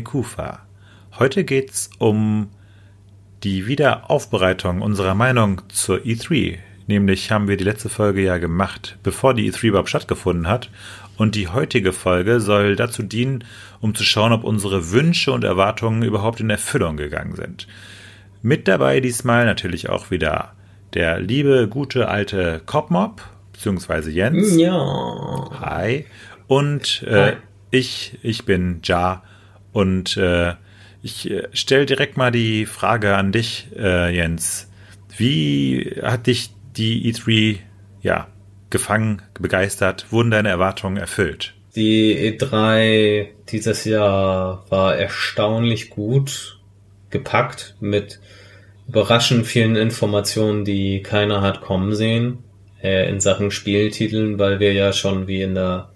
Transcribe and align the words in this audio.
Mekufa. 0.00 0.60
Heute 1.18 1.44
geht's 1.44 1.90
um 1.98 2.48
die 3.42 3.66
Wiederaufbereitung 3.66 4.80
unserer 4.80 5.14
Meinung 5.14 5.60
zur 5.68 5.98
E3. 5.98 6.58
Nämlich 6.86 7.30
haben 7.30 7.48
wir 7.48 7.58
die 7.58 7.64
letzte 7.64 7.90
Folge 7.90 8.22
ja 8.22 8.38
gemacht, 8.38 8.96
bevor 9.02 9.34
die 9.34 9.52
E3 9.52 9.66
überhaupt 9.66 9.90
stattgefunden 9.90 10.48
hat. 10.48 10.70
Und 11.18 11.34
die 11.34 11.48
heutige 11.48 11.92
Folge 11.92 12.40
soll 12.40 12.76
dazu 12.76 13.02
dienen, 13.02 13.44
um 13.80 13.94
zu 13.94 14.02
schauen, 14.04 14.32
ob 14.32 14.42
unsere 14.42 14.90
Wünsche 14.90 15.32
und 15.32 15.44
Erwartungen 15.44 16.02
überhaupt 16.02 16.40
in 16.40 16.48
Erfüllung 16.48 16.96
gegangen 16.96 17.36
sind. 17.36 17.68
Mit 18.40 18.68
dabei 18.68 19.00
diesmal 19.00 19.44
natürlich 19.44 19.90
auch 19.90 20.10
wieder 20.10 20.54
der 20.94 21.20
liebe, 21.20 21.68
gute 21.68 22.08
alte 22.08 22.62
Copmob, 22.64 23.20
beziehungsweise 23.52 24.10
Jens. 24.10 24.56
Ja. 24.56 25.50
Hi. 25.60 26.06
Und 26.46 27.02
äh, 27.02 27.36
ich, 27.70 28.18
ich 28.22 28.46
bin 28.46 28.80
Ja. 28.82 29.22
Und 29.72 30.16
äh, 30.16 30.54
ich 31.02 31.30
äh, 31.30 31.48
stelle 31.52 31.86
direkt 31.86 32.16
mal 32.16 32.30
die 32.30 32.66
Frage 32.66 33.16
an 33.16 33.32
dich, 33.32 33.68
äh, 33.76 34.14
Jens. 34.14 34.70
Wie 35.16 35.96
hat 36.02 36.26
dich 36.26 36.50
die 36.76 37.12
E3 37.12 37.58
ja, 38.02 38.28
gefangen, 38.70 39.22
begeistert? 39.38 40.06
Wurden 40.10 40.30
deine 40.30 40.48
Erwartungen 40.48 40.96
erfüllt? 40.96 41.54
Die 41.76 42.16
E3 42.16 43.28
dieses 43.48 43.84
Jahr 43.84 44.64
war 44.70 44.96
erstaunlich 44.96 45.90
gut 45.90 46.58
gepackt 47.10 47.76
mit 47.80 48.20
überraschend 48.88 49.46
vielen 49.46 49.76
Informationen, 49.76 50.64
die 50.64 51.02
keiner 51.02 51.42
hat 51.42 51.60
kommen 51.60 51.94
sehen 51.94 52.38
äh, 52.82 53.08
in 53.08 53.20
Sachen 53.20 53.50
Spieltiteln, 53.50 54.38
weil 54.38 54.58
wir 54.58 54.72
ja 54.72 54.92
schon 54.92 55.28
wie 55.28 55.42
in 55.42 55.54
der 55.54 55.89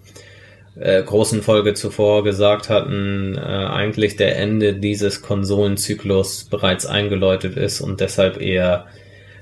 äh, 0.79 1.03
großen 1.03 1.41
Folge 1.41 1.73
zuvor 1.73 2.23
gesagt 2.23 2.69
hatten, 2.69 3.37
äh, 3.37 3.39
eigentlich 3.39 4.17
der 4.17 4.37
Ende 4.37 4.73
dieses 4.73 5.21
Konsolenzyklus 5.21 6.45
bereits 6.45 6.85
eingeläutet 6.85 7.57
ist 7.57 7.81
und 7.81 8.01
deshalb 8.01 8.41
eher 8.41 8.85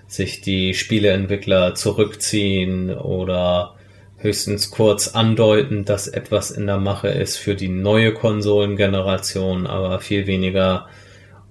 sich 0.07 0.41
die 0.41 0.73
Spieleentwickler 0.73 1.73
zurückziehen 1.75 2.93
oder 2.95 3.75
höchstens 4.17 4.71
kurz 4.71 5.09
andeuten, 5.09 5.85
dass 5.85 6.07
etwas 6.07 6.51
in 6.51 6.67
der 6.67 6.77
Mache 6.77 7.09
ist 7.09 7.37
für 7.37 7.55
die 7.55 7.67
neue 7.67 8.13
Konsolengeneration, 8.13 9.67
aber 9.67 9.99
viel 9.99 10.27
weniger 10.27 10.87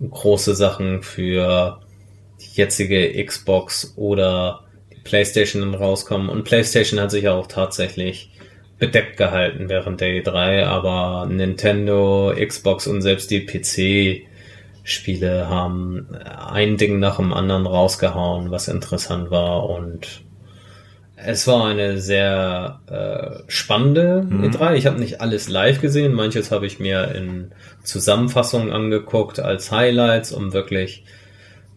große 0.00 0.55
Sachen 0.55 1.02
für 1.02 1.80
die 2.41 2.56
jetzige 2.56 3.24
Xbox 3.24 3.92
oder 3.96 4.64
die 4.91 5.00
PlayStation 5.00 5.74
rauskommen. 5.74 6.28
Und 6.28 6.44
PlayStation 6.44 7.00
hat 7.00 7.11
sich 7.11 7.24
ja 7.24 7.34
auch 7.34 7.46
tatsächlich 7.46 8.31
bedeckt 8.83 9.16
gehalten 9.16 9.69
während 9.69 10.00
der 10.00 10.08
E3, 10.08 10.64
aber 10.64 11.28
Nintendo, 11.30 12.34
Xbox 12.34 12.89
und 12.89 13.00
selbst 13.00 13.30
die 13.30 13.47
PC 13.47 14.27
Spiele 14.83 15.48
haben 15.48 16.08
ein 16.16 16.78
Ding 16.78 16.98
nach 16.98 17.19
dem 17.19 17.33
anderen 17.33 17.69
rausgehauen, 17.69 18.50
was 18.50 18.66
interessant 18.66 19.30
war 19.30 19.70
und 19.70 20.22
es 21.14 21.47
war 21.47 21.66
eine 21.66 22.00
sehr 22.00 22.80
äh, 22.91 23.44
spannende 23.47 24.27
mhm. 24.28 24.47
E3. 24.47 24.74
Ich 24.74 24.86
habe 24.86 24.98
nicht 24.98 25.20
alles 25.20 25.48
live 25.48 25.80
gesehen, 25.80 26.12
manches 26.12 26.50
habe 26.50 26.67
ich 26.67 26.80
mir 26.80 27.14
in 27.14 27.52
Zusammenfassungen 27.84 28.72
angeguckt 28.72 29.39
als 29.39 29.70
Highlights, 29.70 30.33
um 30.33 30.52
wirklich 30.52 31.05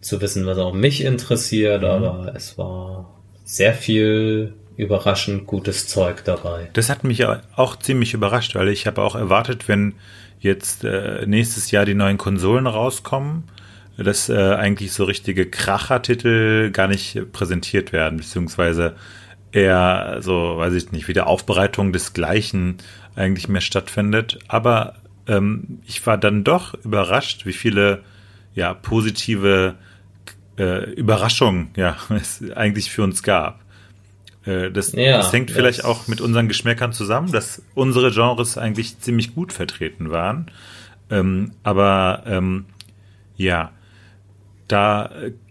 zu 0.00 0.20
wissen, 0.20 0.44
was 0.44 0.58
auch 0.58 0.74
mich 0.74 1.04
interessiert, 1.04 1.82
mhm. 1.82 1.88
aber 1.88 2.32
es 2.34 2.58
war 2.58 3.14
sehr 3.44 3.74
viel 3.74 4.54
überraschend 4.76 5.46
gutes 5.46 5.86
Zeug 5.88 6.24
dabei. 6.24 6.68
Das 6.72 6.90
hat 6.90 7.04
mich 7.04 7.24
auch 7.26 7.76
ziemlich 7.76 8.14
überrascht, 8.14 8.54
weil 8.54 8.68
ich 8.68 8.86
habe 8.86 9.02
auch 9.02 9.14
erwartet, 9.14 9.68
wenn 9.68 9.94
jetzt 10.40 10.84
äh, 10.84 11.24
nächstes 11.26 11.70
Jahr 11.70 11.84
die 11.84 11.94
neuen 11.94 12.18
Konsolen 12.18 12.66
rauskommen, 12.66 13.44
dass 13.96 14.28
äh, 14.28 14.34
eigentlich 14.34 14.92
so 14.92 15.04
richtige 15.04 15.46
Kracher-Titel 15.46 16.70
gar 16.70 16.88
nicht 16.88 17.32
präsentiert 17.32 17.92
werden, 17.92 18.18
beziehungsweise 18.18 18.94
eher 19.52 20.18
so, 20.20 20.58
weiß 20.58 20.74
ich 20.74 20.92
nicht, 20.92 21.08
wie 21.08 21.14
der 21.14 21.26
Aufbereitung 21.26 21.92
des 21.92 22.12
Gleichen 22.12 22.76
eigentlich 23.14 23.48
mehr 23.48 23.62
stattfindet. 23.62 24.38
Aber 24.48 24.96
ähm, 25.26 25.80
ich 25.86 26.06
war 26.06 26.18
dann 26.18 26.44
doch 26.44 26.74
überrascht, 26.84 27.46
wie 27.46 27.54
viele 27.54 28.02
ja 28.54 28.74
positive 28.74 29.74
äh, 30.58 30.90
Überraschungen 30.90 31.70
ja 31.76 31.96
es 32.10 32.42
eigentlich 32.54 32.90
für 32.90 33.02
uns 33.02 33.22
gab. 33.22 33.64
Äh, 34.46 34.70
das, 34.70 34.92
ja, 34.92 35.18
das 35.18 35.32
hängt 35.32 35.50
vielleicht 35.50 35.84
auch 35.84 36.08
mit 36.08 36.20
unseren 36.20 36.48
Geschmäckern 36.48 36.92
zusammen, 36.92 37.32
dass 37.32 37.62
unsere 37.74 38.10
Genres 38.10 38.56
eigentlich 38.56 38.98
ziemlich 39.00 39.34
gut 39.34 39.52
vertreten 39.52 40.10
waren. 40.10 40.50
Ähm, 41.10 41.52
aber 41.62 42.22
ähm, 42.26 42.66
ja, 43.36 43.72
da 44.68 45.10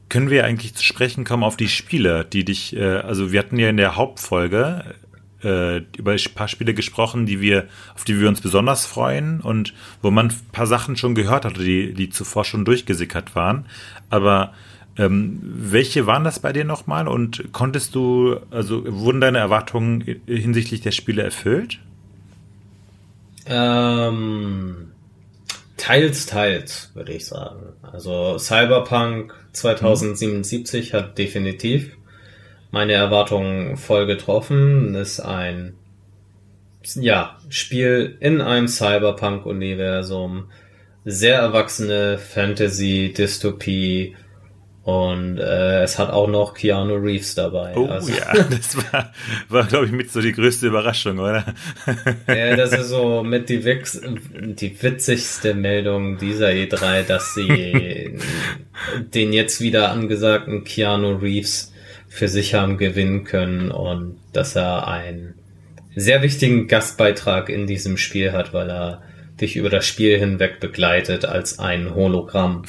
können 0.09 0.29
wir 0.29 0.45
eigentlich 0.45 0.75
zu 0.75 0.83
sprechen 0.83 1.23
kommen 1.23 1.44
auf 1.44 1.57
die 1.57 1.67
Spiele, 1.67 2.25
die 2.25 2.45
dich, 2.45 2.75
äh, 2.75 2.97
also 2.97 3.31
wir 3.31 3.39
hatten 3.39 3.57
ja 3.57 3.69
in 3.69 3.78
der 3.78 3.95
Hauptfolge 3.95 4.95
äh, 5.44 5.77
über 5.97 6.12
ein 6.12 6.19
paar 6.33 6.47
Spiele 6.47 6.73
gesprochen, 6.73 7.25
die 7.25 7.41
wir, 7.41 7.67
auf 7.94 8.03
die 8.03 8.19
wir 8.19 8.27
uns 8.27 8.41
besonders 8.41 8.85
freuen 8.85 9.41
und 9.41 9.73
wo 10.01 10.12
man 10.12 10.29
ein 10.29 10.51
paar 10.51 10.67
Sachen 10.67 10.97
schon 10.97 11.16
gehört 11.16 11.45
hatte, 11.45 11.63
die, 11.63 11.94
die 11.94 12.09
zuvor 12.09 12.45
schon 12.45 12.66
durchgesickert 12.66 13.35
waren. 13.35 13.66
Aber 14.09 14.53
ähm, 14.97 15.39
welche 15.44 16.07
waren 16.07 16.23
das 16.23 16.39
bei 16.39 16.53
dir 16.53 16.63
nochmal 16.63 17.07
und 17.07 17.51
konntest 17.51 17.95
du, 17.95 18.38
also 18.50 18.83
wurden 18.85 19.19
deine 19.19 19.39
Erwartungen 19.39 20.22
hinsichtlich 20.25 20.81
der 20.81 20.91
Spiele 20.91 21.23
erfüllt? 21.23 21.79
Ähm, 23.45 24.91
teils, 25.78 26.25
teils, 26.25 26.91
würde 26.94 27.13
ich 27.13 27.25
sagen. 27.25 27.73
Also 27.81 28.38
Cyberpunk 28.38 29.33
2077 29.53 30.94
mhm. 30.94 30.97
hat 30.97 31.17
definitiv 31.17 31.91
meine 32.72 32.94
Erwartungen 32.94 33.77
voll 33.77 34.06
getroffen. 34.06 34.95
Ist 34.95 35.19
ein 35.19 35.75
ja, 36.95 37.38
Spiel 37.50 38.17
in 38.19 38.41
einem 38.41 38.67
Cyberpunk-Universum. 38.67 40.45
Sehr 41.03 41.39
erwachsene 41.39 42.17
Fantasy-Dystopie 42.17 44.16
und 44.85 45.40
äh, 45.40 45.81
es 45.81 45.97
hat 45.97 46.12
auch 46.12 46.28
noch 46.28 46.53
Keanu 46.53 46.97
Reeves 46.97 47.34
dabei. 47.34 47.73
Oh 47.75 47.88
also. 47.88 48.13
ja, 48.13 48.34
das 48.50 48.78
war, 48.78 49.12
war 49.50 49.63
glaube 49.63 49.88
ich, 49.88 49.91
mit 49.91 50.12
so 50.12 50.22
die 50.22 50.31
größte 50.31 50.68
Überraschung, 50.68 51.18
oder? 51.18 51.44
ja, 52.28 52.56
das 52.56 52.72
ist 52.72 52.90
so 52.90 53.24
mit 53.24 53.50
die, 53.50 53.66
Wix, 53.66 54.00
die 54.03 54.84
witzigste 54.84 55.56
Meldung 55.56 56.19
dieser 56.19 56.50
E3, 56.50 57.01
dass 57.01 57.34
sie 57.34 58.19
den 59.00 59.34
jetzt 59.34 59.59
wieder 59.59 59.90
angesagten 59.90 60.63
Keanu 60.63 61.16
Reeves 61.16 61.74
für 62.07 62.28
sich 62.28 62.53
haben 62.53 62.78
gewinnen 62.78 63.24
können 63.24 63.72
und 63.72 64.19
dass 64.34 64.56
er 64.56 64.88
einen 64.88 65.34
sehr 65.95 66.22
wichtigen 66.22 66.68
Gastbeitrag 66.68 67.50
in 67.50 67.66
diesem 67.66 67.97
Spiel 67.97 68.34
hat, 68.34 68.53
weil 68.53 68.69
er 68.69 69.01
dich 69.41 69.56
über 69.56 69.72
das 69.72 69.88
Spiel 69.88 70.19
hinweg 70.19 70.59
begleitet 70.59 71.25
als 71.25 71.57
ein 71.57 71.95
Hologramm. 71.95 72.66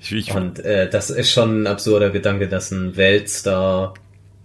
Ich, 0.00 0.12
ich, 0.12 0.34
und 0.34 0.60
äh, 0.60 0.88
das 0.88 1.10
ist 1.10 1.30
schon 1.32 1.62
ein 1.62 1.66
absurder 1.66 2.10
Gedanke, 2.10 2.48
dass 2.48 2.70
ein 2.70 2.96
Weltstar 2.96 3.94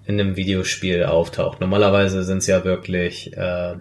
in 0.05 0.19
einem 0.19 0.35
Videospiel 0.35 1.03
auftaucht. 1.03 1.61
Normalerweise 1.61 2.23
sind 2.23 2.39
es 2.39 2.47
ja 2.47 2.63
wirklich 2.65 3.35
äh, 3.37 3.75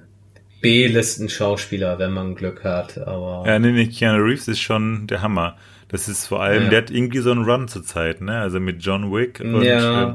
B-Listen-Schauspieler, 0.61 1.99
wenn 1.99 2.13
man 2.13 2.35
Glück 2.35 2.65
hat. 2.65 2.99
Aber 2.99 3.45
ja, 3.47 3.59
nee, 3.59 3.73
nee, 3.73 3.87
Keanu 3.87 4.23
Reeves 4.23 4.49
ist 4.49 4.61
schon 4.61 5.07
der 5.07 5.23
Hammer. 5.23 5.57
Das 5.89 6.09
ist 6.09 6.27
vor 6.27 6.43
allem, 6.43 6.65
ja. 6.65 6.69
der 6.71 6.79
hat 6.83 6.91
irgendwie 6.91 7.19
so 7.19 7.33
einen 7.33 7.45
Run 7.45 7.69
zur 7.69 7.85
Zeit, 7.85 8.21
ne? 8.23 8.39
Also 8.39 8.61
mit 8.61 8.83
John 8.83 9.13
Wick 9.13 9.41
und 9.41 9.63
ja. 9.63 10.11
äh, 10.11 10.15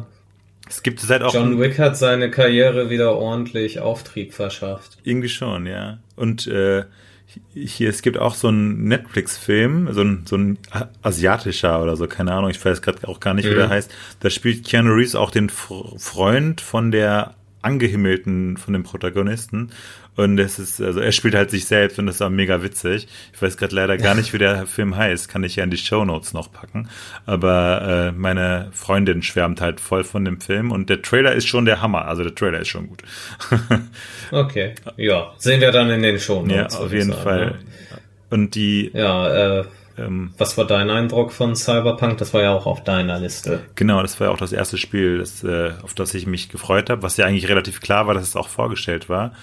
es 0.68 0.82
gibt 0.84 1.04
es 1.04 1.10
halt 1.10 1.22
auch. 1.22 1.34
John 1.34 1.60
Wick 1.60 1.78
hat 1.80 1.98
seine 1.98 2.32
Karriere 2.32 2.90
wieder 2.90 3.16
ordentlich 3.16 3.80
Auftrieb 3.80 4.34
verschafft. 4.34 4.98
Irgendwie 5.04 5.30
schon, 5.30 5.66
ja. 5.66 6.00
Und 6.16 6.48
äh, 6.48 6.86
hier, 7.54 7.90
es 7.90 8.02
gibt 8.02 8.18
auch 8.18 8.36
so 8.36 8.50
einen 8.50 8.88
Netflix-Film, 8.88 9.94
so 9.94 10.02
ein, 10.02 10.24
so 10.26 10.38
ein 10.38 10.58
asiatischer 11.02 11.82
oder 11.82 11.96
so, 11.96 12.08
keine 12.08 12.34
Ahnung, 12.34 12.50
ich 12.50 12.64
weiß 12.64 12.82
gerade 12.82 13.08
auch 13.08 13.20
gar 13.20 13.34
nicht, 13.34 13.46
mhm. 13.46 13.52
wie 13.52 13.56
der 13.56 13.70
heißt. 13.70 13.92
Da 14.20 14.30
spielt 14.30 14.66
Keanu 14.66 14.94
Reeves 14.94 15.16
auch 15.16 15.32
den 15.32 15.50
Freund 15.50 16.62
von 16.62 16.92
der 16.92 17.37
Angehimmelten, 17.68 18.58
von 18.58 18.74
dem 18.74 18.84
Protagonisten. 18.84 19.72
Und 20.16 20.40
es 20.40 20.58
ist, 20.58 20.82
also 20.82 21.00
er 21.00 21.12
spielt 21.12 21.36
halt 21.36 21.52
sich 21.52 21.66
selbst 21.66 22.00
und 22.00 22.08
das 22.08 22.16
ist 22.16 22.22
auch 22.24 22.30
mega 22.30 22.64
witzig. 22.64 23.08
Ich 23.34 23.42
weiß 23.42 23.56
gerade 23.58 23.76
leider 23.76 23.98
gar 23.98 24.16
nicht, 24.16 24.34
wie 24.34 24.40
der 24.40 24.66
Film 24.66 24.96
heißt. 24.96 25.30
Kann 25.30 25.44
ich 25.44 25.58
ja 25.58 25.64
in 25.64 25.70
die 25.70 25.78
Show 25.78 26.06
Notes 26.06 26.34
noch 26.34 26.52
packen. 26.52 26.90
Aber 27.28 28.14
äh, 28.16 28.18
meine 28.18 28.70
Freundin 28.72 29.22
schwärmt 29.22 29.62
halt 29.62 29.80
voll 29.80 30.04
von 30.04 30.26
dem 30.26 30.42
Film 30.42 30.72
und 30.72 30.90
der 30.90 31.04
Trailer 31.04 31.34
ist 31.34 31.48
schon 31.48 31.66
der 31.66 31.82
Hammer. 31.82 32.08
Also 32.08 32.24
der 32.24 32.34
Trailer 32.34 32.62
ist 32.62 32.70
schon 32.70 32.88
gut. 32.88 33.04
okay. 34.32 34.74
Ja, 34.96 35.34
sehen 35.38 35.62
wir 35.62 35.72
dann 35.72 35.92
in 35.92 36.02
den 36.02 36.20
Show 36.20 36.42
Notes. 36.42 36.74
Ja, 36.74 36.80
auf 36.80 36.92
jeden 36.92 37.12
sagen, 37.12 37.24
Fall. 37.24 37.56
Ja. 37.92 37.98
Und 38.32 38.56
die. 38.56 38.90
Ja, 38.94 39.60
äh, 39.60 39.66
ähm, 39.98 40.32
Was 40.38 40.58
war 40.58 40.66
dein 40.66 40.90
Eindruck 40.90 41.32
von 41.32 41.56
Cyberpunk? 41.56 42.18
Das 42.18 42.34
war 42.34 42.42
ja 42.42 42.54
auch 42.54 42.66
auf 42.66 42.84
deiner 42.84 43.20
Liste. 43.20 43.62
Genau, 43.76 44.02
das 44.02 44.20
war 44.20 44.28
ja 44.28 44.34
auch 44.34 44.38
das 44.38 44.54
erste 44.54 44.78
Spiel, 44.78 45.18
das, 45.18 45.44
äh, 45.44 45.72
auf 45.82 45.94
das 45.94 46.14
ich 46.14 46.28
mich 46.28 46.50
gefreut 46.50 46.90
habe, 46.90 47.02
was 47.04 47.18
ja 47.18 47.26
eigentlich 47.26 47.48
relativ 47.48 47.82
klar 47.82 48.08
war, 48.08 48.14
dass 48.14 48.24
es 48.24 48.36
auch 48.36 48.50
vorgestellt 48.50 49.10
war. 49.10 49.34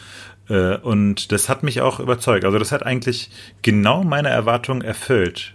Äh, 0.48 0.76
und 0.76 1.32
das 1.32 1.48
hat 1.48 1.62
mich 1.62 1.80
auch 1.80 2.00
überzeugt. 2.00 2.44
Also 2.44 2.58
das 2.58 2.72
hat 2.72 2.84
eigentlich 2.84 3.30
genau 3.62 4.04
meine 4.04 4.28
Erwartungen 4.28 4.82
erfüllt. 4.82 5.54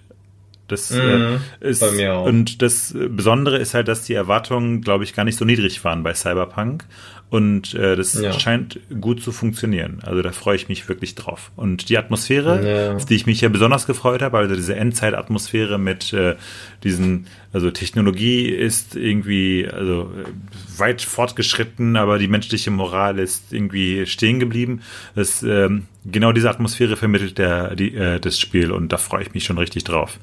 Das 0.67 0.91
mhm, 0.91 1.39
äh, 1.61 1.67
ist, 1.67 1.81
und 1.81 2.61
das 2.61 2.93
Besondere 2.95 3.57
ist 3.57 3.73
halt, 3.73 3.87
dass 3.87 4.03
die 4.03 4.13
Erwartungen, 4.13 4.81
glaube 4.81 5.03
ich, 5.03 5.15
gar 5.15 5.23
nicht 5.23 5.35
so 5.35 5.43
niedrig 5.43 5.83
waren 5.83 6.03
bei 6.03 6.13
Cyberpunk. 6.13 6.85
Und 7.29 7.75
äh, 7.75 7.95
das 7.95 8.19
ja. 8.19 8.33
scheint 8.33 8.79
gut 8.99 9.21
zu 9.21 9.31
funktionieren. 9.31 9.99
Also 10.03 10.23
da 10.23 10.31
freue 10.31 10.55
ich 10.55 10.67
mich 10.67 10.89
wirklich 10.89 11.13
drauf. 11.13 11.51
Und 11.55 11.89
die 11.89 11.97
Atmosphäre, 11.97 12.67
ja. 12.67 12.95
auf 12.95 13.05
die 13.05 13.15
ich 13.15 13.27
mich 13.27 13.41
ja 13.41 13.49
besonders 13.49 13.85
gefreut 13.85 14.23
habe, 14.23 14.39
also 14.39 14.55
diese 14.55 14.75
Endzeit-Atmosphäre 14.75 15.77
mit 15.77 16.11
äh, 16.11 16.35
diesen, 16.83 17.27
also 17.53 17.69
Technologie 17.69 18.47
ist 18.47 18.95
irgendwie 18.95 19.67
also 19.71 20.11
äh, 20.25 20.79
weit 20.79 21.03
fortgeschritten, 21.03 21.97
aber 21.97 22.17
die 22.17 22.27
menschliche 22.27 22.71
Moral 22.71 23.19
ist 23.19 23.53
irgendwie 23.53 24.07
stehen 24.07 24.39
geblieben. 24.39 24.81
Das, 25.13 25.43
ähm, 25.43 25.85
genau 26.05 26.31
diese 26.31 26.49
Atmosphäre 26.49 26.97
vermittelt 26.97 27.37
der, 27.37 27.75
die, 27.75 27.93
äh, 27.93 28.19
das 28.19 28.39
Spiel 28.39 28.71
und 28.71 28.91
da 28.91 28.97
freue 28.97 29.21
ich 29.21 29.35
mich 29.35 29.43
schon 29.43 29.59
richtig 29.59 29.83
drauf. 29.83 30.17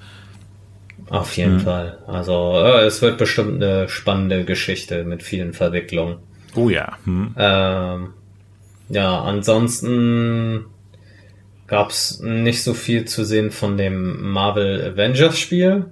Auf 1.09 1.37
jeden 1.37 1.55
mhm. 1.55 1.61
Fall. 1.61 1.99
Also 2.09 2.55
äh, 2.65 2.85
es 2.85 3.01
wird 3.01 3.17
bestimmt 3.17 3.63
eine 3.63 3.89
spannende 3.89 4.45
Geschichte 4.45 5.05
mit 5.05 5.23
vielen 5.23 5.53
Verwicklungen. 5.53 6.17
Oh 6.57 6.69
ja. 6.69 6.99
Hm. 7.05 7.35
Ähm, 7.37 8.15
ja, 8.89 9.21
ansonsten 9.23 10.67
gab 11.67 11.91
es 11.91 12.21
nicht 12.21 12.63
so 12.63 12.75
viel 12.75 13.05
zu 13.05 13.25
sehen 13.25 13.51
von 13.51 13.77
dem 13.77 14.31
Marvel 14.31 14.93
Avengers 14.93 15.39
Spiel. 15.39 15.87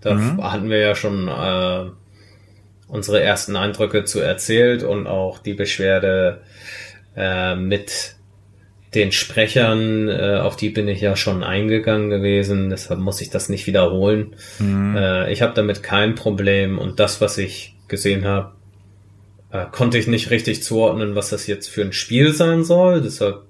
Da 0.00 0.14
mhm. 0.14 0.42
hatten 0.42 0.68
wir 0.68 0.78
ja 0.78 0.94
schon 0.94 1.28
äh, 1.28 1.90
unsere 2.88 3.22
ersten 3.22 3.56
Eindrücke 3.56 4.04
zu 4.04 4.20
erzählt 4.20 4.82
und 4.82 5.06
auch 5.06 5.38
die 5.38 5.54
Beschwerde 5.54 6.42
äh, 7.16 7.54
mit 7.54 8.16
den 8.94 9.12
Sprechern, 9.12 10.08
äh, 10.08 10.38
auf 10.40 10.56
die 10.56 10.70
bin 10.70 10.88
ich 10.88 11.00
ja 11.00 11.16
schon 11.16 11.42
eingegangen 11.42 12.08
gewesen, 12.08 12.70
deshalb 12.70 13.00
muss 13.00 13.20
ich 13.20 13.30
das 13.30 13.48
nicht 13.48 13.66
wiederholen. 13.66 14.34
Mhm. 14.58 14.96
Äh, 14.96 15.32
ich 15.32 15.42
habe 15.42 15.54
damit 15.54 15.82
kein 15.82 16.14
Problem 16.14 16.78
und 16.78 16.98
das, 16.98 17.20
was 17.20 17.36
ich 17.38 17.76
gesehen 17.88 18.24
habe, 18.24 18.55
äh, 19.50 19.66
konnte 19.70 19.98
ich 19.98 20.06
nicht 20.06 20.30
richtig 20.30 20.62
zuordnen, 20.62 21.14
was 21.14 21.30
das 21.30 21.46
jetzt 21.46 21.68
für 21.68 21.82
ein 21.82 21.92
Spiel 21.92 22.32
sein 22.32 22.64
soll. 22.64 23.00
Deshalb 23.00 23.42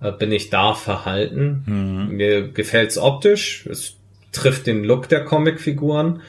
äh, 0.00 0.12
bin 0.12 0.32
ich 0.32 0.50
da 0.50 0.74
verhalten. 0.74 1.64
Mhm. 1.66 2.16
Mir 2.16 2.48
gefällt's 2.48 2.98
optisch. 2.98 3.66
Es 3.66 3.94
trifft 4.32 4.66
den 4.66 4.84
Look 4.84 5.08
der 5.08 5.24
Comicfiguren. 5.24 6.22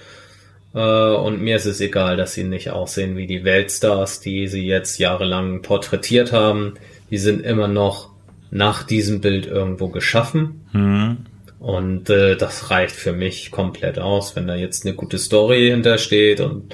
Äh, 0.74 0.80
und 0.80 1.42
mir 1.42 1.56
ist 1.56 1.66
es 1.66 1.82
egal, 1.82 2.18
dass 2.18 2.34
sie 2.34 2.44
nicht 2.44 2.72
aussehen 2.72 3.18
wie 3.18 3.28
die 3.28 3.44
Weltstars, 3.44 4.20
die 4.20 4.48
sie 4.48 4.66
jetzt 4.66 5.00
jahrelang 5.00 5.62
porträtiert 5.62 6.32
haben. 6.32 6.76
Die 7.12 7.18
sind 7.18 7.44
immer 7.44 7.68
noch 7.68 8.10
nach 8.52 8.84
diesem 8.84 9.22
Bild 9.22 9.46
irgendwo 9.46 9.90
geschaffen. 9.90 10.66
Mhm. 10.74 11.18
Und 11.60 12.10
äh, 12.10 12.38
das 12.38 12.72
reicht 12.72 12.96
für 12.96 13.12
mich 13.12 13.52
komplett 13.52 14.00
aus, 14.00 14.36
wenn 14.36 14.48
da 14.48 14.56
jetzt 14.56 14.86
eine 14.86 14.96
gute 14.96 15.18
Story 15.18 15.70
hintersteht 15.70 16.40
und 16.40 16.74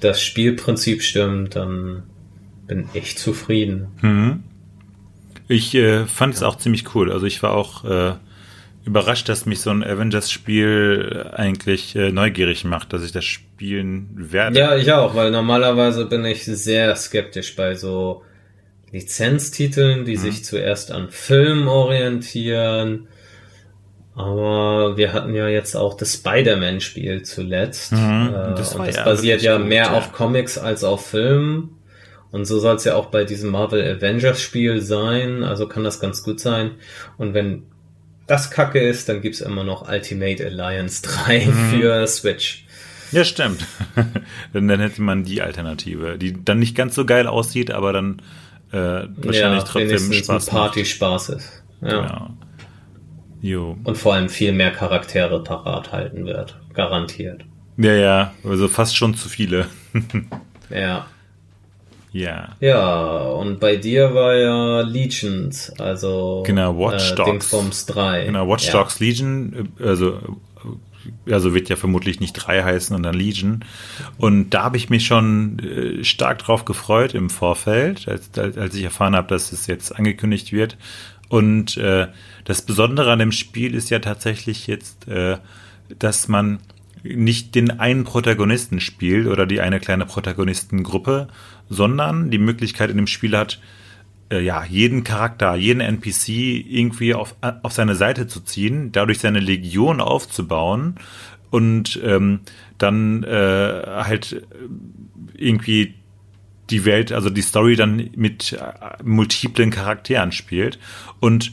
das 0.00 0.22
Spielprinzip 0.22 1.02
stimmt, 1.02 1.56
dann 1.56 2.04
bin 2.66 2.88
ich 2.94 3.16
zufrieden. 3.16 3.88
Mhm. 4.02 4.42
Ich 5.48 5.74
äh, 5.74 6.06
fand 6.06 6.34
es 6.34 6.42
auch 6.42 6.56
ziemlich 6.56 6.94
cool. 6.94 7.12
Also 7.12 7.26
ich 7.26 7.42
war 7.42 7.52
auch 7.52 7.84
äh, 7.84 8.14
überrascht, 8.84 9.28
dass 9.28 9.46
mich 9.46 9.60
so 9.60 9.70
ein 9.70 9.84
Avengers-Spiel 9.84 11.30
eigentlich 11.32 11.94
äh, 11.94 12.10
neugierig 12.10 12.64
macht, 12.64 12.92
dass 12.92 13.04
ich 13.04 13.12
das 13.12 13.24
spielen 13.24 14.08
werde. 14.14 14.58
Ja, 14.58 14.76
ich 14.76 14.92
auch, 14.92 15.14
weil 15.14 15.30
normalerweise 15.30 16.06
bin 16.06 16.24
ich 16.24 16.44
sehr 16.44 16.94
skeptisch 16.96 17.54
bei 17.54 17.74
so 17.74 18.24
Lizenztiteln, 18.90 20.04
die 20.04 20.16
mhm. 20.16 20.20
sich 20.20 20.44
zuerst 20.44 20.90
an 20.90 21.10
Filmen 21.10 21.68
orientieren 21.68 23.08
aber 24.16 24.96
wir 24.96 25.12
hatten 25.12 25.34
ja 25.34 25.46
jetzt 25.46 25.76
auch 25.76 25.94
das 25.94 26.14
Spider-Man-Spiel 26.14 27.22
zuletzt. 27.22 27.92
Mhm, 27.92 28.30
das, 28.56 28.74
äh, 28.74 28.78
und 28.78 28.88
das 28.88 28.96
ja 28.96 29.04
basiert 29.04 29.42
ja 29.42 29.58
mehr 29.58 29.88
gut, 29.88 29.92
auf 29.92 30.12
Comics 30.12 30.56
als 30.56 30.84
auf 30.84 31.06
Filmen. 31.06 31.76
Und 32.30 32.46
so 32.46 32.58
soll 32.58 32.76
es 32.76 32.84
ja 32.84 32.94
auch 32.94 33.06
bei 33.06 33.24
diesem 33.24 33.50
Marvel 33.50 33.82
Avengers-Spiel 33.82 34.80
sein. 34.80 35.44
Also 35.44 35.68
kann 35.68 35.84
das 35.84 36.00
ganz 36.00 36.22
gut 36.22 36.40
sein. 36.40 36.72
Und 37.18 37.34
wenn 37.34 37.64
das 38.26 38.50
Kacke 38.50 38.80
ist, 38.80 39.10
dann 39.10 39.20
gibt's 39.20 39.42
immer 39.42 39.64
noch 39.64 39.86
Ultimate 39.86 40.44
Alliance 40.44 41.02
3 41.02 41.46
mhm. 41.46 41.52
für 41.70 42.06
Switch. 42.06 42.64
Ja, 43.12 43.22
stimmt. 43.22 43.66
dann, 44.54 44.66
dann 44.66 44.80
hätte 44.80 45.02
man 45.02 45.24
die 45.24 45.42
Alternative, 45.42 46.16
die 46.16 46.42
dann 46.42 46.58
nicht 46.58 46.74
ganz 46.74 46.94
so 46.94 47.04
geil 47.04 47.26
aussieht, 47.26 47.70
aber 47.70 47.92
dann 47.92 48.22
äh, 48.72 48.76
wahrscheinlich 48.78 49.62
ja, 49.62 49.68
trotzdem 49.68 50.12
Spaß 50.12 50.46
Party-Spaß 50.46 51.28
ist. 51.28 51.62
Ja. 51.82 51.88
Genau. 51.88 52.30
Jo. 53.46 53.76
Und 53.84 53.96
vor 53.96 54.14
allem 54.14 54.28
viel 54.28 54.52
mehr 54.52 54.72
Charaktere 54.72 55.40
parat 55.40 55.92
halten 55.92 56.26
wird. 56.26 56.58
Garantiert. 56.74 57.44
Ja, 57.76 57.92
ja, 57.92 58.32
also 58.42 58.66
fast 58.66 58.96
schon 58.96 59.14
zu 59.14 59.28
viele. 59.28 59.68
ja. 60.70 61.06
Ja. 62.10 62.48
Ja, 62.58 63.18
und 63.20 63.60
bei 63.60 63.76
dir 63.76 64.14
war 64.14 64.34
ja 64.34 64.80
Legions, 64.80 65.70
also 65.78 66.42
genau, 66.44 66.76
Watch 66.76 67.12
äh, 67.12 67.14
Dogs. 67.14 67.30
Dingsbums 67.30 67.86
3. 67.86 68.24
Genau, 68.24 68.48
Watch 68.48 68.66
ja. 68.66 68.72
Dogs 68.72 68.98
Legion, 68.98 69.68
also 69.78 70.18
also 71.30 71.54
wird 71.54 71.68
ja 71.68 71.76
vermutlich 71.76 72.20
nicht 72.20 72.32
3 72.32 72.62
heißen 72.62 73.00
dann 73.00 73.14
Legion. 73.14 73.64
Und 74.18 74.50
da 74.50 74.64
habe 74.64 74.76
ich 74.76 74.90
mich 74.90 75.06
schon 75.06 75.58
äh, 75.58 76.04
stark 76.04 76.38
drauf 76.38 76.64
gefreut 76.64 77.14
im 77.14 77.30
Vorfeld, 77.30 78.08
als, 78.08 78.30
als 78.38 78.74
ich 78.74 78.84
erfahren 78.84 79.14
habe, 79.16 79.28
dass 79.28 79.52
es 79.52 79.66
jetzt 79.66 79.94
angekündigt 79.94 80.52
wird. 80.52 80.76
Und 81.28 81.76
äh, 81.76 82.08
das 82.44 82.62
Besondere 82.62 83.12
an 83.12 83.18
dem 83.18 83.32
Spiel 83.32 83.74
ist 83.74 83.90
ja 83.90 83.98
tatsächlich 83.98 84.66
jetzt, 84.66 85.08
äh, 85.08 85.38
dass 85.98 86.28
man 86.28 86.60
nicht 87.02 87.54
den 87.54 87.78
einen 87.78 88.04
Protagonisten 88.04 88.80
spielt 88.80 89.26
oder 89.26 89.46
die 89.46 89.60
eine 89.60 89.80
kleine 89.80 90.06
Protagonistengruppe, 90.06 91.28
sondern 91.68 92.30
die 92.30 92.38
Möglichkeit 92.38 92.90
in 92.90 92.96
dem 92.96 93.06
Spiel 93.06 93.36
hat, 93.36 93.60
äh, 94.30 94.40
ja, 94.40 94.64
jeden 94.64 95.04
Charakter, 95.04 95.54
jeden 95.54 95.80
NPC 95.80 96.28
irgendwie 96.28 97.14
auf, 97.14 97.36
auf 97.40 97.72
seine 97.72 97.94
Seite 97.94 98.26
zu 98.26 98.40
ziehen, 98.40 98.92
dadurch 98.92 99.20
seine 99.20 99.40
Legion 99.40 100.00
aufzubauen 100.00 100.96
und 101.50 102.00
ähm, 102.04 102.40
dann 102.78 103.22
äh, 103.22 103.82
halt 103.86 104.42
irgendwie 105.34 105.94
die 106.70 106.84
Welt, 106.84 107.12
also 107.12 107.30
die 107.30 107.42
Story 107.42 107.76
dann 107.76 108.10
mit 108.16 108.52
äh, 108.52 109.02
multiplen 109.04 109.70
Charakteren 109.70 110.32
spielt. 110.32 110.78
Und 111.20 111.52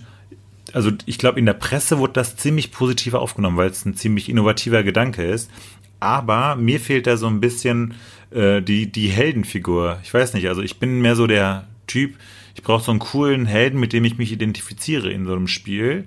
also 0.73 0.91
ich 1.05 1.17
glaube, 1.17 1.39
in 1.39 1.45
der 1.45 1.53
Presse 1.53 1.99
wurde 1.99 2.13
das 2.13 2.35
ziemlich 2.35 2.71
positiv 2.71 3.13
aufgenommen, 3.13 3.57
weil 3.57 3.69
es 3.69 3.85
ein 3.85 3.95
ziemlich 3.95 4.29
innovativer 4.29 4.83
Gedanke 4.83 5.23
ist. 5.23 5.51
Aber 5.99 6.55
mir 6.55 6.79
fehlt 6.79 7.07
da 7.07 7.15
so 7.15 7.27
ein 7.27 7.39
bisschen 7.39 7.93
äh, 8.31 8.61
die, 8.61 8.91
die 8.91 9.07
Heldenfigur. 9.07 9.99
Ich 10.03 10.13
weiß 10.13 10.33
nicht, 10.33 10.47
also 10.47 10.61
ich 10.61 10.79
bin 10.79 11.01
mehr 11.01 11.15
so 11.15 11.27
der 11.27 11.67
Typ, 11.87 12.15
ich 12.55 12.63
brauche 12.63 12.83
so 12.83 12.91
einen 12.91 12.99
coolen 12.99 13.45
Helden, 13.45 13.79
mit 13.79 13.93
dem 13.93 14.03
ich 14.05 14.17
mich 14.17 14.31
identifiziere 14.31 15.11
in 15.11 15.25
so 15.25 15.33
einem 15.33 15.47
Spiel 15.47 16.05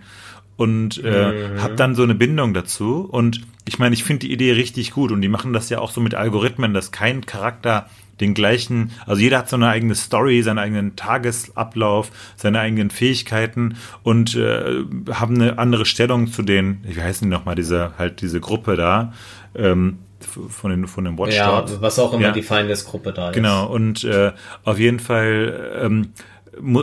und 0.56 1.02
äh, 1.04 1.50
mhm. 1.50 1.62
habe 1.62 1.76
dann 1.76 1.94
so 1.94 2.02
eine 2.02 2.14
Bindung 2.14 2.54
dazu. 2.54 3.06
Und 3.10 3.42
ich 3.66 3.78
meine, 3.78 3.94
ich 3.94 4.04
finde 4.04 4.26
die 4.26 4.32
Idee 4.32 4.52
richtig 4.52 4.92
gut 4.92 5.12
und 5.12 5.20
die 5.20 5.28
machen 5.28 5.52
das 5.52 5.68
ja 5.70 5.78
auch 5.78 5.90
so 5.90 6.00
mit 6.00 6.14
Algorithmen, 6.14 6.74
dass 6.74 6.92
kein 6.92 7.26
Charakter 7.26 7.88
den 8.20 8.34
gleichen, 8.34 8.92
also 9.06 9.20
jeder 9.20 9.38
hat 9.38 9.48
so 9.48 9.56
eine 9.56 9.68
eigene 9.68 9.94
Story, 9.94 10.42
seinen 10.42 10.58
eigenen 10.58 10.96
Tagesablauf, 10.96 12.10
seine 12.36 12.60
eigenen 12.60 12.90
Fähigkeiten 12.90 13.76
und 14.02 14.34
äh, 14.34 14.84
haben 15.12 15.34
eine 15.36 15.58
andere 15.58 15.84
Stellung 15.84 16.28
zu 16.28 16.42
den, 16.42 16.78
wie 16.82 17.00
heißen 17.00 17.28
die 17.28 17.34
nochmal, 17.34 17.54
diese, 17.54 17.92
halt 17.98 18.20
diese 18.20 18.40
Gruppe 18.40 18.76
da, 18.76 19.12
ähm, 19.54 19.98
von 20.20 20.70
den 20.70 20.86
von 20.86 21.04
dem 21.04 21.18
Watchdogs. 21.18 21.72
Ja, 21.72 21.80
was 21.80 21.98
auch 21.98 22.12
immer 22.12 22.22
ja. 22.22 22.32
die 22.32 22.42
Feindesgruppe 22.42 23.12
da 23.12 23.30
ist. 23.30 23.34
Genau, 23.34 23.66
und 23.66 24.02
äh, 24.04 24.32
auf 24.64 24.78
jeden 24.78 24.98
Fall 24.98 25.78
ähm, 25.82 26.12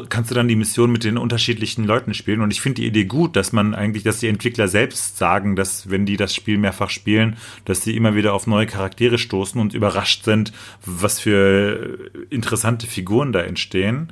kannst 0.09 0.31
du 0.31 0.35
dann 0.35 0.47
die 0.47 0.55
Mission 0.55 0.91
mit 0.91 1.03
den 1.03 1.17
unterschiedlichen 1.17 1.85
Leuten 1.85 2.13
spielen. 2.13 2.41
Und 2.41 2.51
ich 2.51 2.61
finde 2.61 2.81
die 2.81 2.87
Idee 2.87 3.05
gut, 3.05 3.35
dass 3.35 3.51
man 3.51 3.73
eigentlich, 3.73 4.03
dass 4.03 4.19
die 4.19 4.27
Entwickler 4.27 4.67
selbst 4.67 5.17
sagen, 5.17 5.55
dass 5.55 5.89
wenn 5.89 6.05
die 6.05 6.17
das 6.17 6.35
Spiel 6.35 6.57
mehrfach 6.57 6.89
spielen, 6.89 7.37
dass 7.65 7.81
sie 7.81 7.95
immer 7.95 8.15
wieder 8.15 8.33
auf 8.33 8.47
neue 8.47 8.67
Charaktere 8.67 9.17
stoßen 9.17 9.59
und 9.59 9.73
überrascht 9.73 10.23
sind, 10.23 10.53
was 10.85 11.19
für 11.19 12.11
interessante 12.29 12.87
Figuren 12.87 13.31
da 13.31 13.41
entstehen. 13.41 14.11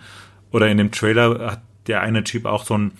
Oder 0.51 0.69
in 0.69 0.77
dem 0.77 0.91
Trailer 0.91 1.51
hat 1.51 1.61
der 1.87 2.01
eine 2.01 2.23
Typ 2.23 2.45
auch 2.45 2.65
so 2.65 2.77
ein 2.77 2.91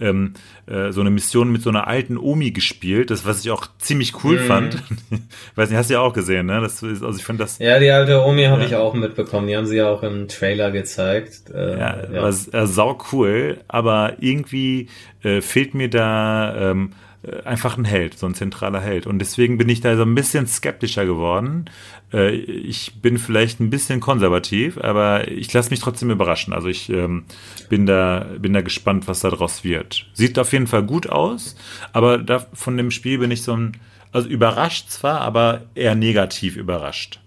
ähm, 0.00 0.34
äh, 0.66 0.92
so 0.92 1.00
eine 1.00 1.10
Mission 1.10 1.50
mit 1.50 1.62
so 1.62 1.70
einer 1.70 1.86
alten 1.86 2.16
Omi 2.16 2.50
gespielt, 2.50 3.10
das 3.10 3.24
was 3.24 3.44
ich 3.44 3.50
auch 3.50 3.66
ziemlich 3.78 4.24
cool 4.24 4.36
mm. 4.36 4.46
fand. 4.46 4.82
Weiß 5.54 5.70
nicht, 5.70 5.78
hast 5.78 5.90
du 5.90 5.94
ja 5.94 6.00
auch 6.00 6.12
gesehen, 6.12 6.46
ne? 6.46 6.60
Das 6.60 6.82
ist, 6.82 7.02
also 7.02 7.18
ich 7.18 7.24
finde 7.24 7.44
das. 7.44 7.58
Ja, 7.58 7.78
die 7.78 7.90
alte 7.90 8.24
Omi 8.24 8.44
habe 8.44 8.62
ja. 8.62 8.66
ich 8.66 8.76
auch 8.76 8.94
mitbekommen. 8.94 9.46
Die 9.46 9.56
haben 9.56 9.66
sie 9.66 9.76
ja 9.76 9.88
auch 9.88 10.02
im 10.02 10.28
Trailer 10.28 10.70
gezeigt. 10.70 11.50
Äh, 11.54 11.78
ja, 11.78 11.96
ja. 12.12 12.22
war 12.22 12.28
äh, 12.28 12.66
sau 12.66 12.98
cool, 13.12 13.58
aber 13.68 14.14
irgendwie 14.20 14.88
äh, 15.22 15.40
fehlt 15.40 15.74
mir 15.74 15.90
da 15.90 16.70
ähm, 16.70 16.92
äh, 16.92 17.09
einfach 17.44 17.76
ein 17.76 17.84
Held, 17.84 18.18
so 18.18 18.26
ein 18.26 18.34
zentraler 18.34 18.80
Held. 18.80 19.06
Und 19.06 19.18
deswegen 19.18 19.58
bin 19.58 19.68
ich 19.68 19.80
da 19.80 19.96
so 19.96 20.02
ein 20.02 20.14
bisschen 20.14 20.46
skeptischer 20.46 21.04
geworden. 21.04 21.66
Äh, 22.12 22.30
ich 22.30 23.00
bin 23.02 23.18
vielleicht 23.18 23.60
ein 23.60 23.70
bisschen 23.70 24.00
konservativ, 24.00 24.78
aber 24.78 25.28
ich 25.28 25.52
lasse 25.52 25.70
mich 25.70 25.80
trotzdem 25.80 26.10
überraschen. 26.10 26.52
Also 26.52 26.68
ich 26.68 26.88
ähm, 26.88 27.24
bin 27.68 27.86
da 27.86 28.26
bin 28.38 28.52
da 28.52 28.62
gespannt, 28.62 29.06
was 29.06 29.20
daraus 29.20 29.64
wird. 29.64 30.06
Sieht 30.14 30.38
auf 30.38 30.52
jeden 30.52 30.66
Fall 30.66 30.82
gut 30.82 31.08
aus, 31.08 31.56
aber 31.92 32.18
da, 32.18 32.46
von 32.54 32.76
dem 32.76 32.90
Spiel 32.90 33.18
bin 33.18 33.30
ich 33.30 33.42
so 33.42 33.54
ein 33.54 33.76
also 34.12 34.28
überrascht 34.28 34.90
zwar, 34.90 35.20
aber 35.20 35.62
eher 35.74 35.94
negativ 35.94 36.56
überrascht. 36.56 37.20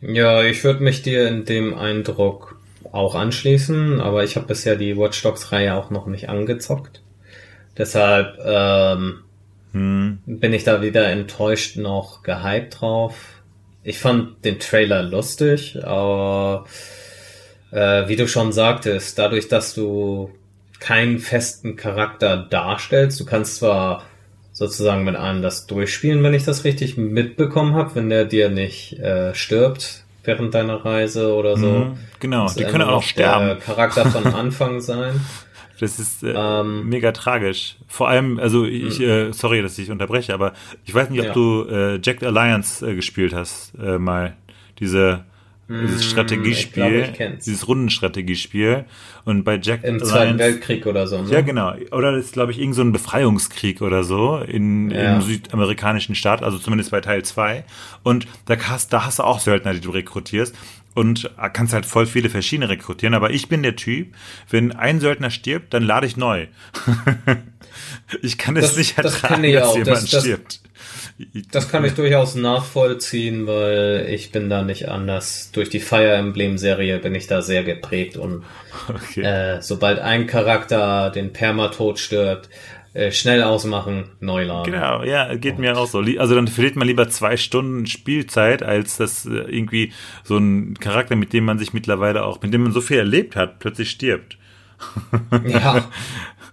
Ja, 0.00 0.44
ich 0.44 0.62
würde 0.62 0.84
mich 0.84 1.02
dir 1.02 1.26
in 1.28 1.44
dem 1.44 1.74
Eindruck 1.74 2.60
auch 2.92 3.14
anschließen, 3.14 4.00
aber 4.00 4.22
ich 4.22 4.36
habe 4.36 4.46
bisher 4.46 4.76
die 4.76 4.96
Watch 4.96 5.22
Dogs 5.22 5.50
Reihe 5.50 5.74
auch 5.74 5.90
noch 5.90 6.06
nicht 6.06 6.28
angezockt. 6.28 7.03
Deshalb 7.76 8.38
ähm, 8.44 9.20
hm. 9.72 10.18
bin 10.26 10.52
ich 10.52 10.64
da 10.64 10.82
wieder 10.82 11.08
enttäuscht 11.08 11.76
noch 11.76 12.22
gehypt 12.22 12.80
drauf. 12.80 13.14
Ich 13.82 13.98
fand 13.98 14.44
den 14.44 14.58
Trailer 14.58 15.02
lustig, 15.02 15.78
aber 15.84 16.64
äh, 17.70 18.08
wie 18.08 18.16
du 18.16 18.28
schon 18.28 18.52
sagtest, 18.52 19.18
dadurch, 19.18 19.48
dass 19.48 19.74
du 19.74 20.30
keinen 20.78 21.18
festen 21.18 21.76
Charakter 21.76 22.36
darstellst, 22.36 23.18
du 23.20 23.24
kannst 23.24 23.56
zwar 23.56 24.04
sozusagen 24.52 25.04
mit 25.04 25.16
einem 25.16 25.42
das 25.42 25.66
durchspielen, 25.66 26.22
wenn 26.22 26.32
ich 26.32 26.44
das 26.44 26.64
richtig 26.64 26.96
mitbekommen 26.96 27.74
habe, 27.74 27.96
wenn 27.96 28.08
der 28.08 28.24
dir 28.24 28.48
nicht 28.48 28.98
äh, 29.00 29.34
stirbt 29.34 30.04
während 30.22 30.54
deiner 30.54 30.84
Reise 30.84 31.34
oder 31.34 31.56
so. 31.56 31.66
Mhm, 31.66 31.98
genau, 32.20 32.48
die 32.48 32.64
können 32.64 32.88
auch 32.88 33.02
sterben. 33.02 33.46
Der 33.46 33.56
Charakter 33.56 34.06
von 34.06 34.26
Anfang 34.34 34.80
sein. 34.80 35.20
Das 35.80 35.98
ist 35.98 36.22
äh, 36.22 36.34
ähm, 36.36 36.88
mega 36.88 37.12
tragisch. 37.12 37.76
Vor 37.88 38.08
allem, 38.08 38.38
also 38.38 38.64
ich, 38.64 38.98
mhm. 38.98 39.04
äh, 39.04 39.32
sorry, 39.32 39.62
dass 39.62 39.78
ich 39.78 39.90
unterbreche, 39.90 40.32
aber 40.34 40.52
ich 40.84 40.94
weiß 40.94 41.10
nicht, 41.10 41.20
ob 41.20 41.26
ja. 41.26 41.32
du 41.32 41.66
äh, 41.68 42.00
Jack 42.02 42.22
Alliance 42.22 42.86
äh, 42.88 42.94
gespielt 42.94 43.34
hast, 43.34 43.72
äh, 43.78 43.98
mal. 43.98 44.36
Diese 44.80 45.24
dieses 45.68 46.00
mm, 46.00 46.10
Strategiespiel, 46.10 47.12
glaub, 47.16 47.38
dieses 47.38 47.66
Rundenstrategiespiel. 47.66 48.84
Und 49.24 49.44
bei 49.44 49.58
Jack 49.60 49.82
Im 49.84 49.98
Zweiten 49.98 50.38
Weltkrieg 50.38 50.84
oder 50.84 51.06
so. 51.06 51.22
Ne? 51.22 51.30
Ja, 51.30 51.40
genau. 51.40 51.72
Oder 51.90 52.12
das 52.12 52.26
ist, 52.26 52.32
glaube 52.34 52.52
ich, 52.52 52.58
irgend 52.58 52.74
so 52.74 52.82
ein 52.82 52.92
Befreiungskrieg 52.92 53.80
oder 53.80 54.04
so 54.04 54.38
in, 54.38 54.90
ja. 54.90 55.14
im 55.14 55.22
südamerikanischen 55.22 56.14
Staat, 56.14 56.42
also 56.42 56.58
zumindest 56.58 56.90
bei 56.90 57.00
Teil 57.00 57.22
2. 57.22 57.64
Und 58.02 58.26
da 58.44 58.56
hast, 58.68 58.92
da 58.92 59.06
hast 59.06 59.20
du 59.20 59.22
auch 59.22 59.40
Söldner, 59.40 59.72
die 59.72 59.80
du 59.80 59.90
rekrutierst. 59.90 60.54
Und 60.94 61.28
kannst 61.52 61.74
halt 61.74 61.86
voll 61.86 62.06
viele 62.06 62.30
verschiedene 62.30 62.68
rekrutieren. 62.68 63.14
Aber 63.14 63.30
ich 63.30 63.48
bin 63.48 63.62
der 63.64 63.74
Typ, 63.74 64.14
wenn 64.48 64.72
ein 64.72 65.00
Söldner 65.00 65.30
stirbt, 65.30 65.74
dann 65.74 65.82
lade 65.82 66.06
ich 66.06 66.16
neu. 66.16 66.46
ich 68.22 68.38
kann 68.38 68.56
es 68.56 68.76
nicht 68.76 68.96
ertragen, 68.96 69.42
das 69.42 69.62
dass 69.62 69.74
jemand 69.74 69.88
das, 69.88 70.10
das, 70.10 70.20
stirbt. 70.22 70.60
Das 71.52 71.68
kann 71.68 71.84
ich 71.84 71.94
durchaus 71.94 72.34
nachvollziehen, 72.34 73.46
weil 73.46 74.06
ich 74.10 74.32
bin 74.32 74.50
da 74.50 74.62
nicht 74.62 74.88
anders. 74.88 75.50
Durch 75.52 75.68
die 75.68 75.80
Fire 75.80 76.12
Emblem 76.12 76.58
Serie 76.58 76.98
bin 76.98 77.14
ich 77.14 77.26
da 77.26 77.42
sehr 77.42 77.64
geprägt 77.64 78.16
und 78.16 78.44
okay. 78.88 79.22
äh, 79.22 79.62
sobald 79.62 80.00
ein 80.00 80.26
Charakter 80.26 81.10
den 81.10 81.32
Permatod 81.32 81.98
stirbt, 81.98 82.48
äh, 82.94 83.10
schnell 83.10 83.42
ausmachen, 83.42 84.10
neu 84.20 84.44
laden. 84.44 84.72
Genau, 84.72 85.02
ja, 85.02 85.34
geht 85.34 85.58
mir 85.58 85.76
auch 85.76 85.88
so. 85.88 85.98
Also 85.98 86.34
dann 86.34 86.48
verliert 86.48 86.76
man 86.76 86.86
lieber 86.86 87.08
zwei 87.08 87.36
Stunden 87.36 87.86
Spielzeit, 87.86 88.62
als 88.62 88.96
dass 88.96 89.26
äh, 89.26 89.30
irgendwie 89.30 89.92
so 90.22 90.38
ein 90.38 90.74
Charakter, 90.74 91.16
mit 91.16 91.32
dem 91.32 91.44
man 91.44 91.58
sich 91.58 91.72
mittlerweile 91.72 92.24
auch, 92.24 92.40
mit 92.40 92.54
dem 92.54 92.62
man 92.62 92.72
so 92.72 92.80
viel 92.80 92.98
erlebt 92.98 93.34
hat, 93.34 93.58
plötzlich 93.58 93.90
stirbt. 93.90 94.38
ja, 95.46 95.90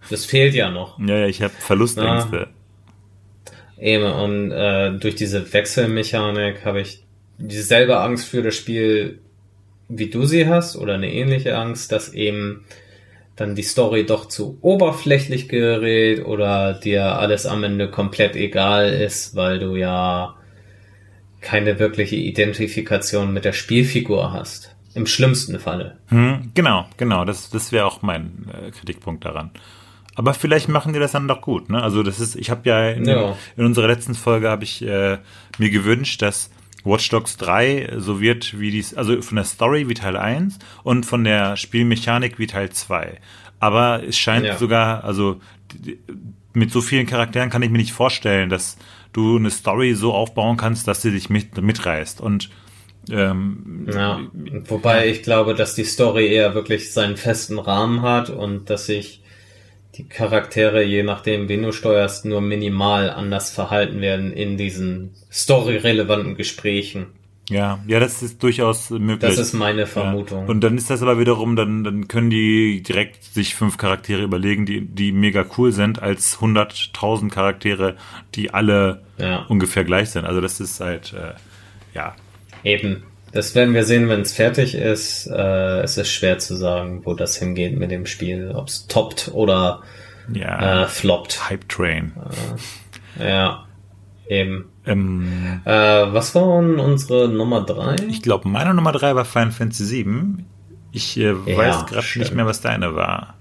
das 0.09 0.25
fehlt 0.25 0.55
ja 0.55 0.71
noch. 0.71 0.99
Ja, 0.99 1.17
ja, 1.17 1.27
ich 1.27 1.41
habe 1.41 1.53
Verlustängste. 1.59 2.47
Na, 2.49 2.61
Eben, 3.81 4.11
und 4.11 4.51
äh, 4.51 4.91
durch 4.99 5.15
diese 5.15 5.53
Wechselmechanik 5.53 6.65
habe 6.65 6.81
ich 6.81 7.03
dieselbe 7.39 7.99
Angst 7.99 8.27
für 8.27 8.43
das 8.43 8.55
Spiel, 8.55 9.19
wie 9.89 10.09
du 10.09 10.25
sie 10.25 10.47
hast, 10.47 10.75
oder 10.75 10.93
eine 10.93 11.11
ähnliche 11.11 11.57
Angst, 11.57 11.91
dass 11.91 12.13
eben 12.13 12.63
dann 13.41 13.55
die 13.55 13.63
Story 13.63 14.05
doch 14.05 14.27
zu 14.27 14.57
oberflächlich 14.61 15.49
gerät 15.49 16.25
oder 16.25 16.73
dir 16.73 17.17
alles 17.17 17.45
am 17.45 17.63
Ende 17.63 17.89
komplett 17.89 18.35
egal 18.35 18.93
ist, 18.93 19.35
weil 19.35 19.59
du 19.59 19.75
ja 19.75 20.35
keine 21.41 21.79
wirkliche 21.79 22.15
Identifikation 22.15 23.33
mit 23.33 23.45
der 23.45 23.53
Spielfigur 23.53 24.31
hast. 24.31 24.75
Im 24.93 25.07
schlimmsten 25.07 25.59
Falle. 25.59 25.97
Hm, 26.07 26.51
genau, 26.53 26.85
genau. 26.97 27.25
Das, 27.25 27.49
das 27.49 27.71
wäre 27.71 27.85
auch 27.85 28.01
mein 28.01 28.45
äh, 28.53 28.71
Kritikpunkt 28.71 29.25
daran. 29.25 29.51
Aber 30.15 30.33
vielleicht 30.33 30.67
machen 30.67 30.93
die 30.93 30.99
das 30.99 31.13
dann 31.13 31.27
doch 31.27 31.41
gut. 31.41 31.69
Ne? 31.69 31.81
Also 31.81 32.03
das 32.03 32.19
ist, 32.19 32.35
ich 32.35 32.49
habe 32.49 32.67
ja, 32.69 32.89
in, 32.89 33.05
ja. 33.05 33.35
in, 33.55 33.65
unserer 33.65 33.87
letzten 33.87 34.13
Folge 34.13 34.49
habe 34.49 34.65
ich 34.65 34.81
äh, 34.81 35.17
mir 35.57 35.69
gewünscht, 35.69 36.21
dass 36.21 36.51
Watch 36.83 37.09
Dogs 37.09 37.37
3 37.37 37.95
so 37.97 38.19
wird 38.19 38.59
wie 38.59 38.71
dies, 38.71 38.93
also 38.93 39.21
von 39.21 39.35
der 39.35 39.45
Story 39.45 39.87
wie 39.89 39.93
Teil 39.93 40.17
1 40.17 40.59
und 40.83 41.05
von 41.05 41.23
der 41.23 41.55
Spielmechanik 41.55 42.39
wie 42.39 42.47
Teil 42.47 42.69
2. 42.69 43.19
Aber 43.59 44.03
es 44.03 44.17
scheint 44.17 44.45
ja. 44.45 44.57
sogar, 44.57 45.03
also 45.03 45.39
mit 46.53 46.71
so 46.71 46.81
vielen 46.81 47.05
Charakteren 47.05 47.49
kann 47.49 47.61
ich 47.61 47.69
mir 47.69 47.77
nicht 47.77 47.93
vorstellen, 47.93 48.49
dass 48.49 48.77
du 49.13 49.37
eine 49.37 49.51
Story 49.51 49.93
so 49.93 50.13
aufbauen 50.13 50.57
kannst, 50.57 50.87
dass 50.87 51.01
sie 51.01 51.11
dich 51.11 51.29
mit, 51.29 51.61
mitreißt. 51.61 52.21
Und 52.21 52.49
ähm, 53.09 53.87
ja, 53.91 54.19
wobei 54.67 55.09
ich 55.09 55.23
glaube, 55.23 55.55
dass 55.55 55.75
die 55.75 55.83
Story 55.83 56.27
eher 56.27 56.53
wirklich 56.53 56.93
seinen 56.93 57.17
festen 57.17 57.59
Rahmen 57.59 58.01
hat 58.01 58.29
und 58.29 58.69
dass 58.69 58.85
sich 58.85 59.21
die 59.95 60.07
Charaktere, 60.07 60.83
je 60.83 61.03
nachdem, 61.03 61.49
wen 61.49 61.63
du 61.63 61.71
steuerst, 61.71 62.25
nur 62.25 62.41
minimal 62.41 63.09
anders 63.09 63.51
verhalten 63.51 64.01
werden 64.01 64.31
in 64.31 64.57
diesen 64.57 65.11
storyrelevanten 65.29 66.35
Gesprächen. 66.35 67.07
Ja, 67.49 67.83
ja, 67.85 67.99
das 67.99 68.23
ist 68.23 68.41
durchaus 68.41 68.89
möglich. 68.91 69.19
Das 69.19 69.37
ist 69.37 69.51
meine 69.51 69.85
Vermutung. 69.85 70.43
Ja. 70.43 70.49
Und 70.49 70.61
dann 70.61 70.77
ist 70.77 70.89
das 70.89 71.01
aber 71.01 71.19
wiederum, 71.19 71.57
dann, 71.57 71.83
dann 71.83 72.07
können 72.07 72.29
die 72.29 72.81
direkt 72.81 73.23
sich 73.25 73.55
fünf 73.55 73.77
Charaktere 73.77 74.23
überlegen, 74.23 74.65
die, 74.65 74.85
die 74.85 75.11
mega 75.11 75.45
cool 75.57 75.73
sind, 75.73 76.01
als 76.01 76.37
100.000 76.37 77.29
Charaktere, 77.29 77.97
die 78.35 78.53
alle 78.53 79.01
ja. 79.17 79.45
ungefähr 79.49 79.83
gleich 79.83 80.11
sind. 80.11 80.23
Also 80.23 80.39
das 80.39 80.61
ist 80.61 80.79
halt, 80.79 81.13
äh, 81.13 81.33
ja. 81.93 82.15
Eben. 82.63 83.03
Das 83.31 83.55
werden 83.55 83.73
wir 83.73 83.85
sehen, 83.85 84.09
wenn 84.09 84.21
es 84.21 84.33
fertig 84.33 84.75
ist. 84.75 85.27
Äh, 85.27 85.81
es 85.81 85.97
ist 85.97 86.11
schwer 86.11 86.39
zu 86.39 86.55
sagen, 86.55 87.01
wo 87.05 87.13
das 87.13 87.37
hingeht 87.37 87.77
mit 87.77 87.91
dem 87.91 88.05
Spiel. 88.05 88.51
Ob 88.53 88.67
es 88.67 88.87
toppt 88.87 89.31
oder 89.33 89.81
ja, 90.33 90.83
äh, 90.83 90.87
floppt. 90.87 91.49
Hype 91.49 91.67
Train. 91.69 92.13
Äh, 93.19 93.29
ja, 93.29 93.65
eben. 94.27 94.65
Ähm, 94.85 95.61
äh, 95.65 95.71
was 95.71 96.35
waren 96.35 96.79
unsere 96.79 97.29
Nummer 97.29 97.61
drei? 97.63 97.95
Ich 98.07 98.21
glaube, 98.21 98.47
meine 98.49 98.73
Nummer 98.73 98.91
drei 98.91 99.15
war 99.15 99.25
Final 99.25 99.51
Fantasy 99.51 100.05
VII. 100.05 100.45
Ich 100.91 101.17
äh, 101.17 101.33
ja, 101.45 101.57
weiß 101.57 101.85
gerade 101.85 102.19
nicht 102.19 102.33
mehr, 102.33 102.45
was 102.45 102.61
deine 102.61 102.95
war. 102.95 103.35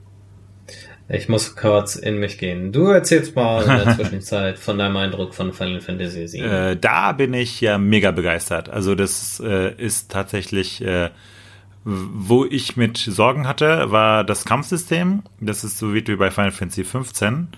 Ich 1.12 1.28
muss 1.28 1.56
kurz 1.56 1.96
in 1.96 2.20
mich 2.20 2.38
gehen. 2.38 2.70
Du 2.70 2.86
erzählst 2.86 3.34
mal 3.34 3.62
in 3.62 3.68
der 3.68 3.94
Zwischenzeit 3.96 4.60
von 4.60 4.78
deinem 4.78 4.96
Eindruck 4.96 5.34
von 5.34 5.52
Final 5.52 5.80
Fantasy 5.80 6.32
VII. 6.32 6.40
Äh, 6.40 6.76
da 6.76 7.10
bin 7.10 7.34
ich 7.34 7.60
ja 7.60 7.78
mega 7.78 8.12
begeistert. 8.12 8.68
Also 8.68 8.94
das 8.94 9.42
äh, 9.44 9.74
ist 9.74 10.12
tatsächlich, 10.12 10.80
äh, 10.82 11.10
wo 11.82 12.44
ich 12.44 12.76
mit 12.76 12.96
Sorgen 12.96 13.48
hatte, 13.48 13.90
war 13.90 14.22
das 14.22 14.44
Kampfsystem. 14.44 15.24
Das 15.40 15.64
ist 15.64 15.78
so 15.78 15.94
wie 15.94 16.02
bei 16.02 16.30
Final 16.30 16.52
Fantasy 16.52 16.84
15. 16.84 17.48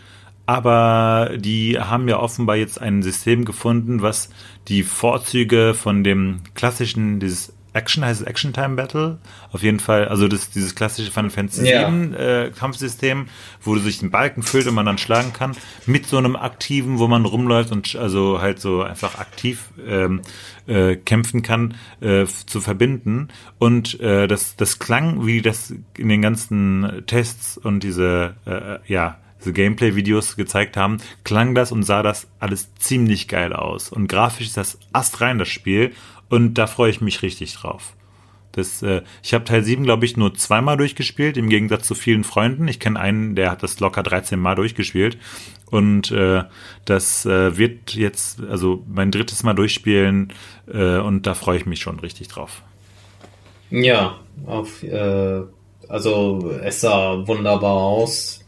Aber 0.46 1.32
die 1.36 1.78
haben 1.78 2.08
ja 2.08 2.18
offenbar 2.18 2.56
jetzt 2.56 2.80
ein 2.80 3.02
System 3.02 3.44
gefunden, 3.44 4.00
was 4.00 4.30
die 4.68 4.82
Vorzüge 4.82 5.74
von 5.74 6.02
dem 6.02 6.40
klassischen, 6.54 7.20
dieses 7.20 7.52
Action 7.72 8.04
heißt 8.04 8.20
es 8.20 8.26
Action 8.26 8.52
Time 8.52 8.76
Battle. 8.76 9.18
Auf 9.50 9.62
jeden 9.62 9.80
Fall, 9.80 10.08
also 10.08 10.28
das, 10.28 10.50
dieses 10.50 10.74
klassische 10.74 11.10
Final 11.10 11.30
Fantasy 11.30 11.68
ja. 11.68 11.86
7 11.86 12.14
äh, 12.14 12.50
Kampfsystem, 12.56 13.26
wo 13.62 13.74
du 13.74 13.80
sich 13.80 13.98
den 13.98 14.10
Balken 14.10 14.42
füllt 14.42 14.66
und 14.66 14.74
man 14.74 14.86
dann 14.86 14.98
schlagen 14.98 15.32
kann, 15.32 15.56
mit 15.86 16.06
so 16.06 16.18
einem 16.18 16.36
aktiven, 16.36 16.98
wo 16.98 17.08
man 17.08 17.24
rumläuft 17.24 17.72
und 17.72 17.96
also 17.96 18.40
halt 18.40 18.60
so 18.60 18.82
einfach 18.82 19.18
aktiv 19.18 19.70
ähm, 19.86 20.22
äh, 20.66 20.96
kämpfen 20.96 21.42
kann, 21.42 21.74
äh, 22.00 22.26
zu 22.26 22.60
verbinden. 22.60 23.28
Und 23.58 24.00
äh, 24.00 24.26
das, 24.26 24.56
das 24.56 24.78
klang, 24.78 25.26
wie 25.26 25.42
das 25.42 25.74
in 25.96 26.08
den 26.08 26.22
ganzen 26.22 27.02
Tests 27.06 27.56
und 27.56 27.82
diese, 27.82 28.34
äh, 28.46 28.78
ja, 28.92 29.18
diese 29.42 29.52
Gameplay-Videos 29.52 30.36
gezeigt 30.36 30.76
haben, 30.76 30.98
klang 31.24 31.54
das 31.54 31.72
und 31.72 31.82
sah 31.82 32.02
das 32.02 32.28
alles 32.38 32.74
ziemlich 32.76 33.28
geil 33.28 33.52
aus. 33.52 33.90
Und 33.90 34.06
grafisch 34.06 34.46
ist 34.46 34.56
das 34.56 34.78
astrein, 34.92 35.38
das 35.38 35.48
Spiel. 35.48 35.92
Und 36.32 36.54
da 36.54 36.66
freue 36.66 36.90
ich 36.90 37.00
mich 37.02 37.20
richtig 37.22 37.52
drauf. 37.54 37.92
Das, 38.52 38.82
äh, 38.82 39.02
ich 39.22 39.34
habe 39.34 39.44
Teil 39.44 39.62
7, 39.62 39.84
glaube 39.84 40.04
ich, 40.06 40.16
nur 40.16 40.34
zweimal 40.34 40.76
durchgespielt, 40.76 41.36
im 41.36 41.48
Gegensatz 41.48 41.86
zu 41.86 41.94
vielen 41.94 42.24
Freunden. 42.24 42.68
Ich 42.68 42.80
kenne 42.80 42.98
einen, 42.98 43.34
der 43.34 43.50
hat 43.50 43.62
das 43.62 43.80
locker 43.80 44.02
13 44.02 44.38
Mal 44.38 44.54
durchgespielt. 44.54 45.18
Und 45.70 46.10
äh, 46.10 46.42
das 46.84 47.26
äh, 47.26 47.56
wird 47.58 47.94
jetzt, 47.94 48.42
also 48.42 48.82
mein 48.86 49.10
drittes 49.10 49.42
Mal 49.42 49.54
durchspielen 49.54 50.32
äh, 50.72 50.98
und 50.98 51.26
da 51.26 51.34
freue 51.34 51.58
ich 51.58 51.66
mich 51.66 51.80
schon 51.80 51.98
richtig 52.00 52.28
drauf. 52.28 52.62
Ja, 53.70 54.18
auf, 54.46 54.82
äh, 54.82 55.40
also 55.88 56.50
es 56.62 56.80
sah 56.80 57.26
wunderbar 57.26 57.72
aus. 57.74 58.38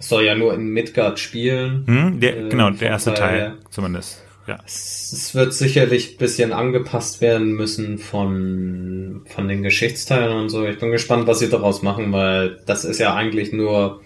soll 0.00 0.24
ja 0.24 0.34
nur 0.34 0.52
in 0.54 0.68
Midgard 0.68 1.18
spielen. 1.18 1.84
Hm? 1.86 2.20
Der, 2.20 2.36
Äh, 2.38 2.48
genau, 2.48 2.70
der 2.70 2.88
erste 2.90 3.10
daher- 3.12 3.28
Teil 3.50 3.58
zumindest. 3.70 4.23
Ja. 4.46 4.58
Es, 4.66 5.34
wird 5.34 5.54
sicherlich 5.54 6.12
ein 6.14 6.18
bisschen 6.18 6.52
angepasst 6.52 7.20
werden 7.20 7.52
müssen 7.52 7.98
von, 7.98 9.22
von 9.26 9.48
den 9.48 9.62
Geschichtsteilen 9.62 10.36
und 10.36 10.48
so. 10.50 10.64
Ich 10.66 10.78
bin 10.78 10.90
gespannt, 10.90 11.26
was 11.26 11.38
sie 11.38 11.48
daraus 11.48 11.82
machen, 11.82 12.12
weil 12.12 12.58
das 12.66 12.84
ist 12.84 12.98
ja 12.98 13.14
eigentlich 13.14 13.52
nur 13.52 14.00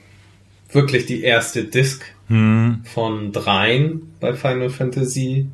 wirklich 0.71 1.07
die 1.07 1.23
erste 1.23 1.65
Disc 1.65 2.03
Hm. 2.29 2.83
von 2.85 3.33
dreien 3.33 4.13
bei 4.21 4.35
Final 4.35 4.69
Fantasy 4.69 5.49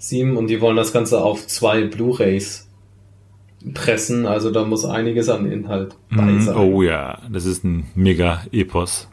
VII 0.00 0.30
und 0.32 0.46
die 0.46 0.60
wollen 0.62 0.76
das 0.76 0.90
Ganze 0.92 1.22
auf 1.22 1.46
zwei 1.46 1.84
Blu-rays 1.84 2.66
pressen, 3.74 4.24
also 4.26 4.50
da 4.50 4.64
muss 4.64 4.86
einiges 4.86 5.28
an 5.28 5.50
Inhalt 5.50 5.94
bei 6.10 6.22
Hm. 6.22 6.40
sein. 6.40 6.56
Oh 6.56 6.82
ja, 6.82 7.18
das 7.30 7.44
ist 7.44 7.62
ein 7.64 7.84
mega 7.94 8.42
Epos. 8.52 9.06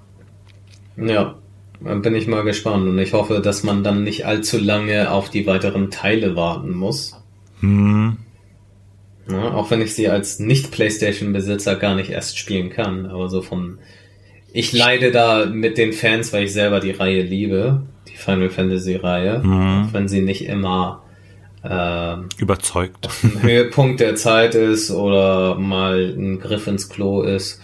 Ja, 0.96 1.36
bin 1.84 2.16
ich 2.16 2.28
mal 2.28 2.44
gespannt 2.44 2.88
und 2.88 2.98
ich 3.00 3.14
hoffe, 3.14 3.40
dass 3.42 3.64
man 3.64 3.84
dann 3.84 4.04
nicht 4.04 4.26
allzu 4.26 4.58
lange 4.58 5.12
auf 5.12 5.30
die 5.30 5.48
weiteren 5.48 5.90
Teile 5.92 6.36
warten 6.36 6.74
muss. 6.76 7.16
Hm. 7.62 8.18
Ja, 9.30 9.54
auch 9.54 9.72
wenn 9.72 9.82
ich 9.82 9.94
sie 9.94 10.10
als 10.10 10.40
Nicht-Playstation-Besitzer 10.40 11.76
gar 11.76 11.96
nicht 11.96 12.10
erst 12.10 12.38
spielen 12.38 12.70
kann, 12.70 13.06
aber 13.06 13.30
so 13.30 13.42
von. 13.42 13.78
Ich 14.54 14.74
leide 14.74 15.12
da 15.12 15.46
mit 15.46 15.78
den 15.78 15.94
Fans, 15.94 16.34
weil 16.34 16.44
ich 16.44 16.54
selber 16.54 16.80
die 16.82 16.92
Reihe 16.92 17.22
liebe, 17.22 17.84
die 18.10 18.18
Final 18.18 18.50
Fantasy-Reihe, 18.50 19.40
Mhm. 19.44 19.86
auch 19.88 19.94
wenn 19.94 20.08
sie 20.08 20.22
nicht 20.22 20.46
immer 20.46 21.04
ähm, 21.64 22.26
Überzeugt. 22.38 23.08
Höhepunkt 23.42 24.00
der 24.00 24.16
Zeit 24.16 24.56
ist 24.56 24.92
oder 24.92 25.56
mal 25.56 26.14
ein 26.18 26.40
Griff 26.40 26.68
ins 26.68 26.90
Klo 26.90 27.22
ist. 27.22 27.62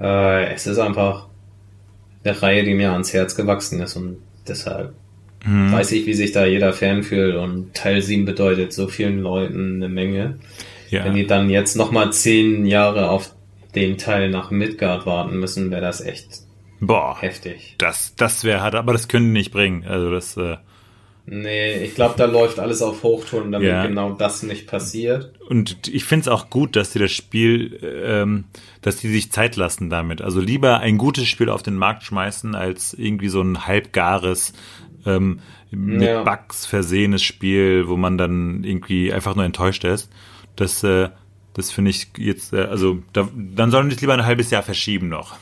Äh, 0.00 0.54
es 0.54 0.66
ist 0.66 0.78
einfach 0.78 1.26
eine 2.24 2.42
Reihe, 2.42 2.64
die 2.64 2.74
mir 2.74 2.92
ans 2.92 3.12
Herz 3.12 3.36
gewachsen 3.36 3.80
ist 3.80 3.96
und 3.96 4.18
deshalb 4.48 4.94
Hm. 5.44 5.72
weiß 5.72 5.92
ich, 5.92 6.06
wie 6.06 6.14
sich 6.14 6.32
da 6.32 6.46
jeder 6.46 6.72
Fan 6.72 7.02
fühlt 7.02 7.36
und 7.36 7.74
Teil 7.74 8.00
7 8.00 8.24
bedeutet 8.24 8.72
so 8.72 8.88
vielen 8.88 9.20
Leuten 9.20 9.76
eine 9.76 9.88
Menge. 9.90 10.38
Ja. 10.88 11.04
Wenn 11.04 11.14
die 11.14 11.26
dann 11.26 11.50
jetzt 11.50 11.76
nochmal 11.76 12.12
zehn 12.12 12.66
Jahre 12.66 13.10
auf 13.10 13.30
den 13.74 13.98
Teil 13.98 14.30
nach 14.30 14.50
Midgard 14.50 15.06
warten 15.06 15.38
müssen, 15.38 15.70
wäre 15.70 15.82
das 15.82 16.00
echt 16.00 16.28
Boah. 16.80 17.16
heftig. 17.20 17.74
Das, 17.78 18.14
das 18.16 18.44
wäre 18.44 18.62
hart, 18.62 18.74
aber 18.74 18.92
das 18.92 19.08
können 19.08 19.26
die 19.26 19.40
nicht 19.40 19.52
bringen. 19.52 19.84
Also 19.86 20.10
das, 20.10 20.36
äh, 20.36 20.56
Nee, 21.26 21.82
ich 21.82 21.94
glaube, 21.94 22.14
da 22.18 22.26
läuft 22.26 22.58
alles 22.58 22.82
auf 22.82 23.02
Hochtouren, 23.02 23.50
damit 23.50 23.68
Ja. 23.68 23.86
genau 23.86 24.12
das 24.12 24.42
nicht 24.42 24.66
passiert. 24.66 25.32
und 25.48 25.88
ich 25.88 26.04
finde 26.04 26.22
es 26.22 26.28
auch 26.28 26.50
gut, 26.50 26.76
dass 26.76 26.92
die 26.92 26.98
das 26.98 27.12
Spiel, 27.12 27.78
ähm, 27.82 28.44
dass 28.82 28.96
die 28.96 29.08
sich 29.08 29.32
Zeit 29.32 29.56
lassen 29.56 29.88
damit. 29.88 30.20
Also 30.20 30.40
lieber 30.40 30.80
ein 30.80 30.98
gutes 30.98 31.26
Spiel 31.26 31.48
auf 31.48 31.62
den 31.62 31.76
Markt 31.76 32.02
schmeißen, 32.02 32.54
als 32.54 32.92
irgendwie 32.92 33.28
so 33.28 33.40
ein 33.40 33.66
halbgares, 33.66 34.52
ähm, 35.06 35.40
mit 35.70 36.02
Ja. 36.02 36.22
Bugs 36.24 36.66
versehenes 36.66 37.22
Spiel, 37.22 37.88
wo 37.88 37.96
man 37.96 38.18
dann 38.18 38.62
irgendwie 38.62 39.12
einfach 39.12 39.34
nur 39.34 39.44
enttäuscht 39.46 39.84
ist. 39.84 40.10
Das, 40.56 40.84
äh, 40.84 41.08
das 41.54 41.70
finde 41.70 41.90
ich 41.90 42.08
jetzt, 42.18 42.52
äh, 42.52 42.62
also 42.64 42.98
da, 43.14 43.28
dann 43.34 43.70
sollen 43.70 43.88
die 43.88 43.94
es 43.94 44.00
lieber 44.02 44.12
ein 44.14 44.26
halbes 44.26 44.50
Jahr 44.50 44.62
verschieben 44.62 45.08
noch. 45.08 45.36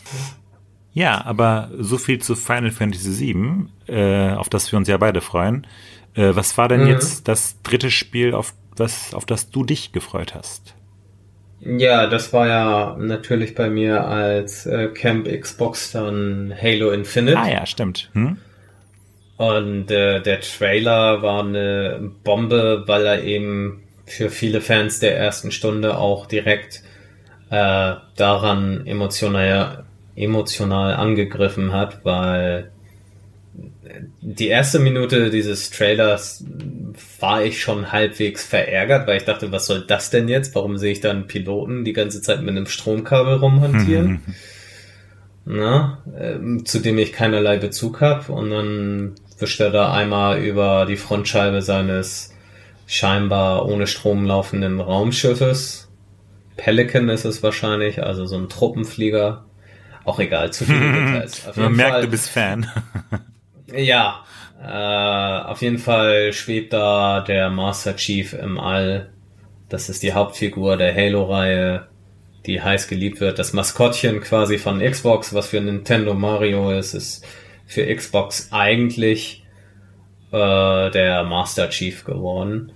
Ja, 0.94 1.24
aber 1.24 1.70
so 1.78 1.96
viel 1.98 2.18
zu 2.20 2.34
Final 2.34 2.70
Fantasy 2.70 3.34
VII, 3.34 3.66
äh, 3.88 4.32
auf 4.34 4.48
das 4.48 4.70
wir 4.72 4.76
uns 4.76 4.88
ja 4.88 4.96
beide 4.98 5.20
freuen. 5.20 5.66
Äh, 6.14 6.34
was 6.34 6.58
war 6.58 6.68
denn 6.68 6.82
Mhm. 6.82 6.88
jetzt 6.88 7.28
das 7.28 7.60
dritte 7.62 7.90
Spiel, 7.90 8.34
auf, 8.34 8.52
was, 8.76 9.14
auf 9.14 9.24
das 9.24 9.50
du 9.50 9.64
dich 9.64 9.92
gefreut 9.92 10.34
hast? 10.34 10.74
Ja, 11.60 12.08
das 12.08 12.32
war 12.32 12.48
ja 12.48 12.96
natürlich 12.98 13.54
bei 13.54 13.70
mir 13.70 14.04
als 14.04 14.66
äh, 14.66 14.88
Camp 14.88 15.28
Xbox 15.28 15.92
dann 15.92 16.52
Halo 16.60 16.90
Infinite. 16.90 17.38
Ah 17.38 17.48
ja, 17.48 17.64
stimmt. 17.66 18.10
Hm? 18.14 18.36
Und 19.36 19.90
äh, 19.90 20.20
der 20.20 20.40
Trailer 20.40 21.22
war 21.22 21.42
eine 21.44 22.10
Bombe, 22.24 22.84
weil 22.86 23.06
er 23.06 23.22
eben 23.22 23.82
für 24.06 24.28
viele 24.28 24.60
Fans 24.60 24.98
der 24.98 25.16
ersten 25.16 25.52
Stunde 25.52 25.96
auch 25.96 26.26
direkt 26.26 26.82
äh, 27.50 27.94
daran 28.16 28.86
emotional, 28.86 29.84
emotional 30.14 30.94
angegriffen 30.94 31.72
hat, 31.72 32.04
weil 32.04 32.70
die 34.20 34.48
erste 34.48 34.78
Minute 34.78 35.30
dieses 35.30 35.70
Trailers 35.70 36.44
war 37.20 37.44
ich 37.44 37.60
schon 37.60 37.92
halbwegs 37.92 38.44
verärgert, 38.44 39.06
weil 39.06 39.18
ich 39.18 39.24
dachte, 39.24 39.52
was 39.52 39.66
soll 39.66 39.84
das 39.86 40.10
denn 40.10 40.28
jetzt? 40.28 40.54
Warum 40.54 40.78
sehe 40.78 40.92
ich 40.92 41.00
da 41.00 41.10
einen 41.10 41.26
Piloten 41.26 41.84
die 41.84 41.92
ganze 41.92 42.22
Zeit 42.22 42.40
mit 42.40 42.50
einem 42.50 42.66
Stromkabel 42.66 43.34
rumhantieren? 43.34 44.20
Na, 45.44 45.98
ähm, 46.16 46.64
zu 46.64 46.78
dem 46.78 46.98
ich 46.98 47.12
keinerlei 47.12 47.56
Bezug 47.56 48.00
habe. 48.00 48.32
Und 48.32 48.50
dann 48.50 49.14
wischt 49.38 49.60
er 49.60 49.70
da 49.70 49.92
einmal 49.92 50.40
über 50.40 50.86
die 50.86 50.96
Frontscheibe 50.96 51.62
seines 51.62 52.32
scheinbar 52.86 53.66
ohne 53.66 53.86
Strom 53.86 54.24
laufenden 54.24 54.80
Raumschiffes. 54.80 55.88
Pelican 56.56 57.08
ist 57.08 57.24
es 57.24 57.42
wahrscheinlich, 57.42 58.02
also 58.02 58.24
so 58.26 58.36
ein 58.36 58.48
Truppenflieger. 58.48 59.44
Auch 60.04 60.18
egal, 60.18 60.52
zu 60.52 60.64
viele 60.64 60.92
Details. 60.92 61.46
Auf 61.48 61.56
Man 61.56 61.74
merkt, 61.74 61.92
Fall- 61.92 62.02
du 62.02 62.08
bist 62.08 62.28
Fan. 62.28 62.66
ja, 63.74 64.24
äh, 64.62 65.48
auf 65.48 65.62
jeden 65.62 65.78
Fall 65.78 66.32
schwebt 66.32 66.72
da 66.72 67.20
der 67.20 67.50
Master 67.50 67.96
Chief 67.96 68.32
im 68.32 68.58
All. 68.58 69.10
Das 69.68 69.88
ist 69.88 70.02
die 70.02 70.12
Hauptfigur 70.12 70.76
der 70.76 70.94
Halo-Reihe, 70.94 71.86
die 72.46 72.60
heiß 72.60 72.88
geliebt 72.88 73.20
wird. 73.20 73.38
Das 73.38 73.52
Maskottchen 73.52 74.20
quasi 74.20 74.58
von 74.58 74.80
Xbox, 74.80 75.32
was 75.34 75.48
für 75.48 75.60
Nintendo 75.60 76.14
Mario 76.14 76.70
ist, 76.72 76.94
ist 76.94 77.24
für 77.66 77.86
Xbox 77.94 78.48
eigentlich 78.52 79.44
äh, 80.32 80.90
der 80.90 81.24
Master 81.24 81.70
Chief 81.70 82.04
geworden. 82.04 82.72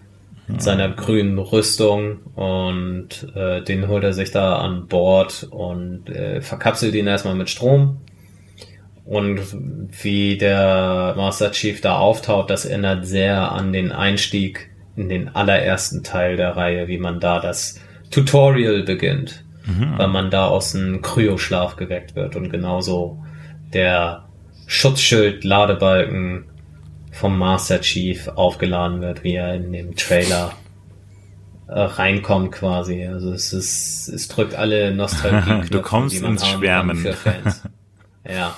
Mit 0.48 0.62
seiner 0.62 0.88
grünen 0.90 1.38
Rüstung 1.38 2.18
und 2.36 3.32
äh, 3.34 3.62
den 3.62 3.88
holt 3.88 4.04
er 4.04 4.12
sich 4.12 4.30
da 4.30 4.58
an 4.58 4.86
Bord 4.86 5.48
und 5.50 6.08
äh, 6.08 6.40
verkapselt 6.40 6.94
ihn 6.94 7.08
erstmal 7.08 7.34
mit 7.34 7.50
Strom. 7.50 7.98
Und 9.04 9.40
wie 10.02 10.36
der 10.36 11.14
Master 11.16 11.50
Chief 11.52 11.80
da 11.80 11.98
auftaucht, 11.98 12.50
das 12.50 12.64
erinnert 12.64 13.06
sehr 13.06 13.52
an 13.52 13.72
den 13.72 13.92
Einstieg 13.92 14.70
in 14.96 15.08
den 15.08 15.34
allerersten 15.34 16.02
Teil 16.02 16.36
der 16.36 16.56
Reihe, 16.56 16.88
wie 16.88 16.98
man 16.98 17.20
da 17.20 17.38
das 17.38 17.80
Tutorial 18.10 18.82
beginnt, 18.82 19.44
weil 19.96 20.08
man 20.08 20.30
da 20.30 20.46
aus 20.48 20.72
dem 20.72 21.02
Kryoschlaf 21.02 21.76
geweckt 21.76 22.16
wird 22.16 22.34
und 22.34 22.50
genauso 22.50 23.22
der 23.72 24.24
Schutzschild-Ladebalken 24.66 26.44
vom 27.16 27.38
Master 27.38 27.80
Chief 27.80 28.28
aufgeladen 28.28 29.00
wird, 29.00 29.24
wie 29.24 29.34
er 29.34 29.54
in 29.54 29.72
dem 29.72 29.96
Trailer 29.96 30.52
äh, 31.66 31.80
reinkommt 31.80 32.52
quasi. 32.52 33.06
Also 33.06 33.32
es 33.32 33.52
ist, 33.52 34.08
es 34.08 34.28
drückt 34.28 34.54
alle 34.54 34.94
Nostalgie. 34.94 35.66
Du 35.70 35.80
kommst 35.80 36.22
ins 36.22 36.46
Schwärmen. 36.46 36.96
Für 36.96 37.14
Fans. 37.14 37.62
ja. 38.28 38.54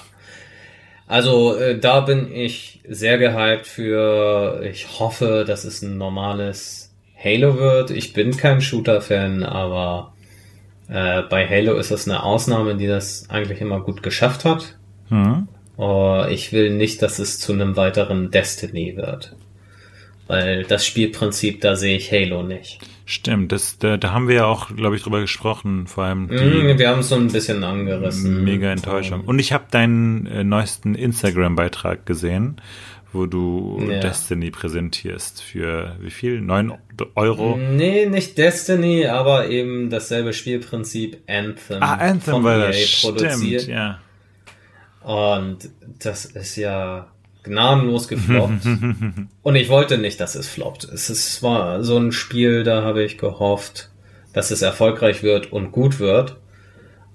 Also 1.07 1.57
äh, 1.57 1.79
da 1.79 2.01
bin 2.01 2.33
ich 2.33 2.83
sehr 2.89 3.19
gehypt 3.19 3.67
für. 3.67 4.63
Ich 4.65 4.99
hoffe, 4.99 5.45
dass 5.47 5.65
es 5.65 5.83
ein 5.83 5.97
normales 5.97 6.93
Halo 7.17 7.59
wird. 7.59 7.91
Ich 7.93 8.13
bin 8.13 8.37
kein 8.37 8.61
Shooter-Fan, 8.61 9.45
aber 9.45 10.15
äh, 10.89 11.23
bei 11.23 11.49
Halo 11.49 11.77
ist 11.77 11.93
das 11.93 12.09
eine 12.09 12.25
Ausnahme, 12.25 12.77
die 12.77 12.89
das 12.89 13.31
eigentlich 13.31 13.61
immer 13.61 13.81
gut 13.81 14.03
geschafft 14.03 14.45
hat. 14.45 14.77
Hm? 15.11 15.47
Oh, 15.79 16.25
ich 16.29 16.53
will 16.53 16.71
nicht, 16.71 17.01
dass 17.03 17.19
es 17.19 17.39
zu 17.39 17.53
einem 17.53 17.77
weiteren 17.77 18.31
Destiny 18.31 18.95
wird. 18.97 19.35
Weil 20.27 20.65
das 20.65 20.85
Spielprinzip, 20.85 21.61
da 21.63 21.75
sehe 21.77 21.97
ich 21.97 22.13
Halo 22.13 22.43
nicht. 22.43 22.81
Stimmt, 23.07 23.51
das, 23.53 23.79
da, 23.79 23.97
da 23.97 24.13
haben 24.13 24.29
wir 24.29 24.35
ja 24.35 24.45
auch, 24.45 24.69
glaube 24.77 24.97
ich, 24.97 25.03
drüber 25.03 25.21
gesprochen, 25.21 25.87
vor 25.87 26.05
allem 26.05 26.25
Mm, 26.27 26.79
wir 26.79 26.89
haben 26.91 26.99
es 27.01 27.09
so 27.09 27.15
ein 27.15 27.29
bisschen 27.29 27.65
angerissen. 27.65 28.45
mega 28.45 28.71
Enttäuschung. 28.71 29.23
Und 29.25 29.39
ich 29.39 29.53
habe 29.55 29.65
deinen 29.71 30.27
äh, 30.27 30.45
neuesten 30.45 30.95
Instagram-Beitrag 30.95 32.05
gesehen, 32.05 32.57
wo 33.15 33.25
du 33.25 33.81
Ja. 33.89 34.01
Destiny 34.01 34.51
präsentierst 34.51 35.41
für 35.43 35.97
wie 36.01 36.11
viel? 36.11 36.43
Neun 36.43 36.75
Euro? 37.15 37.57
Nee, 37.57 38.05
nicht 38.05 38.37
Destiny, 38.37 39.07
aber 39.07 39.49
eben 39.49 39.89
dasselbe 39.89 40.35
Spielprinzip 40.35 41.17
Anthem. 41.27 41.83
ah, 41.83 41.95
Anthem 41.95 42.45
war 42.45 42.59
das, 42.59 42.77
stimmt, 42.79 43.67
ja. 43.69 44.01
Und 45.09 45.71
das 46.01 46.27
ist 46.27 46.57
ja 46.57 47.07
gnadenlos 47.43 48.09
gefloppt. 48.09 48.67
Und 49.43 49.57
ich 49.57 49.71
wollte 49.71 49.97
nicht, 49.97 50.21
dass 50.21 50.35
es 50.35 50.47
floppt. 50.49 50.85
Es 50.85 51.09
ist, 51.09 51.43
war 51.43 51.83
so 51.83 51.97
ein 51.97 52.13
Spiel, 52.13 52.63
da 52.63 52.83
habe 52.83 53.03
ich 53.03 53.17
gehofft, 53.17 53.89
dass 54.35 54.51
es 54.51 54.61
erfolgreich 54.61 55.23
wird 55.23 55.51
und 55.51 55.73
gut 55.73 55.99
wird. 55.99 56.37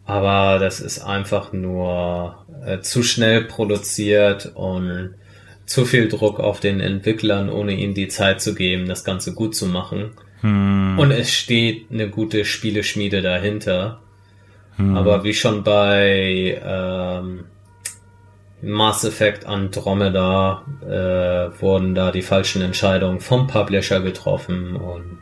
Aber 0.06 0.58
das 0.58 0.80
ist 0.80 1.02
einfach 1.04 1.54
nur 1.54 2.44
äh, 2.66 2.80
zu 2.80 3.04
schnell 3.04 3.44
produziert 3.44 4.52
und 4.56 5.14
zu 5.68 5.86
viel 5.86 6.08
Druck 6.10 6.40
auf 6.40 6.60
den 6.60 6.80
Entwicklern, 6.80 7.48
ohne 7.52 7.74
ihnen 7.74 7.94
die 7.94 8.08
Zeit 8.08 8.42
zu 8.42 8.56
geben, 8.56 8.88
das 8.88 9.04
Ganze 9.04 9.36
gut 9.36 9.56
zu 9.56 9.68
machen. 9.68 10.14
Hm, 10.42 10.98
Und 10.98 11.12
es 11.12 11.32
steht 11.32 11.92
eine 11.92 12.10
gute 12.10 12.44
Spieleschmiede 12.44 13.22
dahinter. 13.22 14.02
hm. 14.78 14.98
Aber 14.98 15.24
wie 15.24 15.36
schon 15.36 15.64
bei, 15.64 16.60
ähm, 16.66 17.44
Mass 18.64 19.04
Effect 19.04 19.46
Andromeda 19.46 20.64
äh, 20.82 21.62
wurden 21.62 21.96
da 21.96 22.12
die 22.12 22.22
falschen 22.22 22.62
Entscheidungen 22.62 23.20
vom 23.20 23.48
Publisher 23.48 24.00
getroffen 24.00 24.76
und 24.76 25.20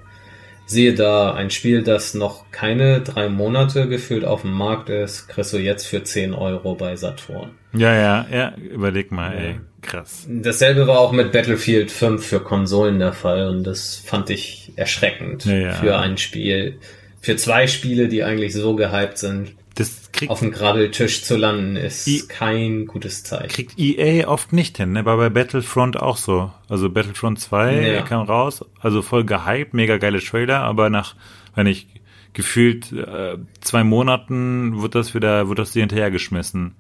siehe 0.68 0.94
da, 0.94 1.34
ein 1.34 1.50
Spiel, 1.50 1.84
das 1.84 2.14
noch 2.14 2.50
keine 2.52 3.02
drei 3.02 3.30
Monate 3.30 3.88
gefühlt 3.90 4.24
auf 4.24 4.42
dem 4.42 4.54
Markt 4.54 4.90
ist, 4.90 5.28
kriegst 5.28 5.54
du 5.54 5.58
jetzt 5.58 5.86
für 5.86 6.04
10 6.04 6.34
Euro 6.34 6.76
bei 6.76 6.96
Saturn. 6.96 7.52
Ja, 7.74 7.94
ja, 7.94 8.26
ja, 8.32 8.54
überleg 8.56 9.12
mal, 9.12 9.34
ey, 9.34 9.60
krass. 9.82 10.28
Dasselbe 10.30 10.88
war 10.88 11.00
auch 11.00 11.12
mit 11.12 11.32
Battlefield 11.32 11.92
5 11.92 12.26
für 12.26 12.40
Konsolen 12.40 13.00
der 13.00 13.14
Fall 13.14 13.50
und 13.50 13.64
das 13.64 13.96
fand 13.96 14.30
ich 14.30 14.72
erschreckend 14.76 15.46
Ja, 15.46 15.56
ja. 15.56 15.74
für 15.74 15.98
ein 15.98 16.18
Spiel, 16.18 16.78
für 17.22 17.36
zwei 17.36 17.68
Spiele, 17.68 18.08
die 18.08 18.24
eigentlich 18.24 18.54
so 18.54 18.76
gehypt 18.76 19.18
sind. 19.18 19.56
Das 19.82 20.12
kriegt, 20.12 20.32
Auf 20.32 20.40
dem 20.40 20.52
Grabbeltisch 20.52 21.24
zu 21.24 21.36
landen 21.38 21.76
ist 21.76 22.08
I- 22.08 22.24
kein 22.28 22.86
gutes 22.86 23.24
Zeichen. 23.24 23.48
kriegt 23.50 23.78
EA 23.80 24.28
oft 24.28 24.54
nicht 24.54 24.78
hin, 24.78 24.92
ne? 24.94 25.06
War 25.06 25.18
bei 25.18 25.30
Battlefront 25.30 25.98
auch 25.98 26.18
so. 26.18 26.52
Also 26.70 26.90
Battlefront 26.90 27.40
2 27.40 27.82
Ja. 27.94 28.02
kam 28.04 28.26
raus, 28.26 28.66
also 28.80 29.02
voll 29.02 29.26
gehypt, 29.26 29.74
mega 29.74 29.98
geile 29.98 30.20
Trailer, 30.20 30.60
aber 30.62 30.90
nach, 30.90 31.16
wenn 31.56 31.68
ich 31.68 31.88
gefühlt 32.34 32.92
äh, 32.94 33.38
zwei 33.62 33.84
Monaten 33.84 34.82
wird 34.82 34.96
das 34.96 35.14
wieder, 35.14 35.50
wird 35.50 35.60
das 35.60 35.72
dir 35.72 35.82
hinterhergeschmissen. 35.82 36.76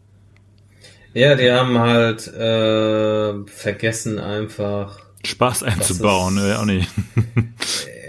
Ja, 1.13 1.35
die 1.35 1.51
haben 1.51 1.77
halt 1.77 2.25
äh, 2.27 3.45
vergessen 3.47 4.17
einfach. 4.17 4.97
Spaß 5.25 5.63
einzubauen, 5.63 6.37
ist- 6.37 6.55
auch 6.57 6.65
nicht. 6.65 6.89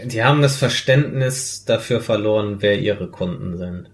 Die 0.05 0.23
haben 0.25 0.41
das 0.43 0.57
Verständnis 0.57 1.65
dafür 1.65 2.01
verloren, 2.01 2.57
wer 2.61 2.79
ihre 2.81 3.09
Kunden 3.09 3.57
sind. 3.59 3.91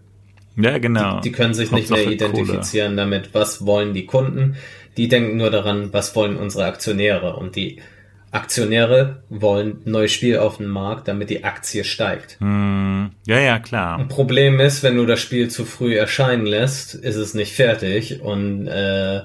Ja, 0.59 0.79
genau. 0.79 1.21
Die 1.21 1.33
können 1.33 1.55
sich 1.55 1.71
nicht 1.71 1.91
mehr 1.91 2.01
Hauptsache 2.01 2.17
Kohle. 2.17 2.43
identifizieren 2.43 2.97
damit, 2.97 3.31
was 3.33 3.65
wollen 3.65 3.95
die 3.95 4.07
Kunden. 4.07 4.57
Die 4.97 5.09
denken 5.09 5.37
nur 5.37 5.51
daran, 5.51 5.93
was 5.93 6.15
wollen 6.17 6.37
unsere 6.37 6.65
Aktionäre. 6.65 7.37
Und 7.37 7.57
die 7.57 7.81
Aktionäre 8.31 9.23
wollen 9.31 9.83
ein 9.87 9.91
neues 9.91 10.13
Spiel 10.13 10.39
auf 10.39 10.59
den 10.59 10.67
Markt, 10.67 11.09
damit 11.09 11.31
die 11.31 11.45
Aktie 11.45 11.85
steigt. 11.85 12.39
Hm, 12.41 13.11
ja, 13.27 13.39
ja, 13.39 13.59
klar. 13.59 14.07
Problem 14.09 14.61
ist, 14.61 14.83
wenn 14.83 14.97
du 14.97 15.07
das 15.07 15.21
Spiel 15.21 15.49
zu 15.49 15.65
früh 15.65 15.97
erscheinen 15.97 16.45
lässt, 16.45 16.95
ist 16.95 17.17
es 17.17 17.35
nicht 17.35 17.55
fertig 17.55 18.21
und 18.21 18.67
äh, 18.67 19.23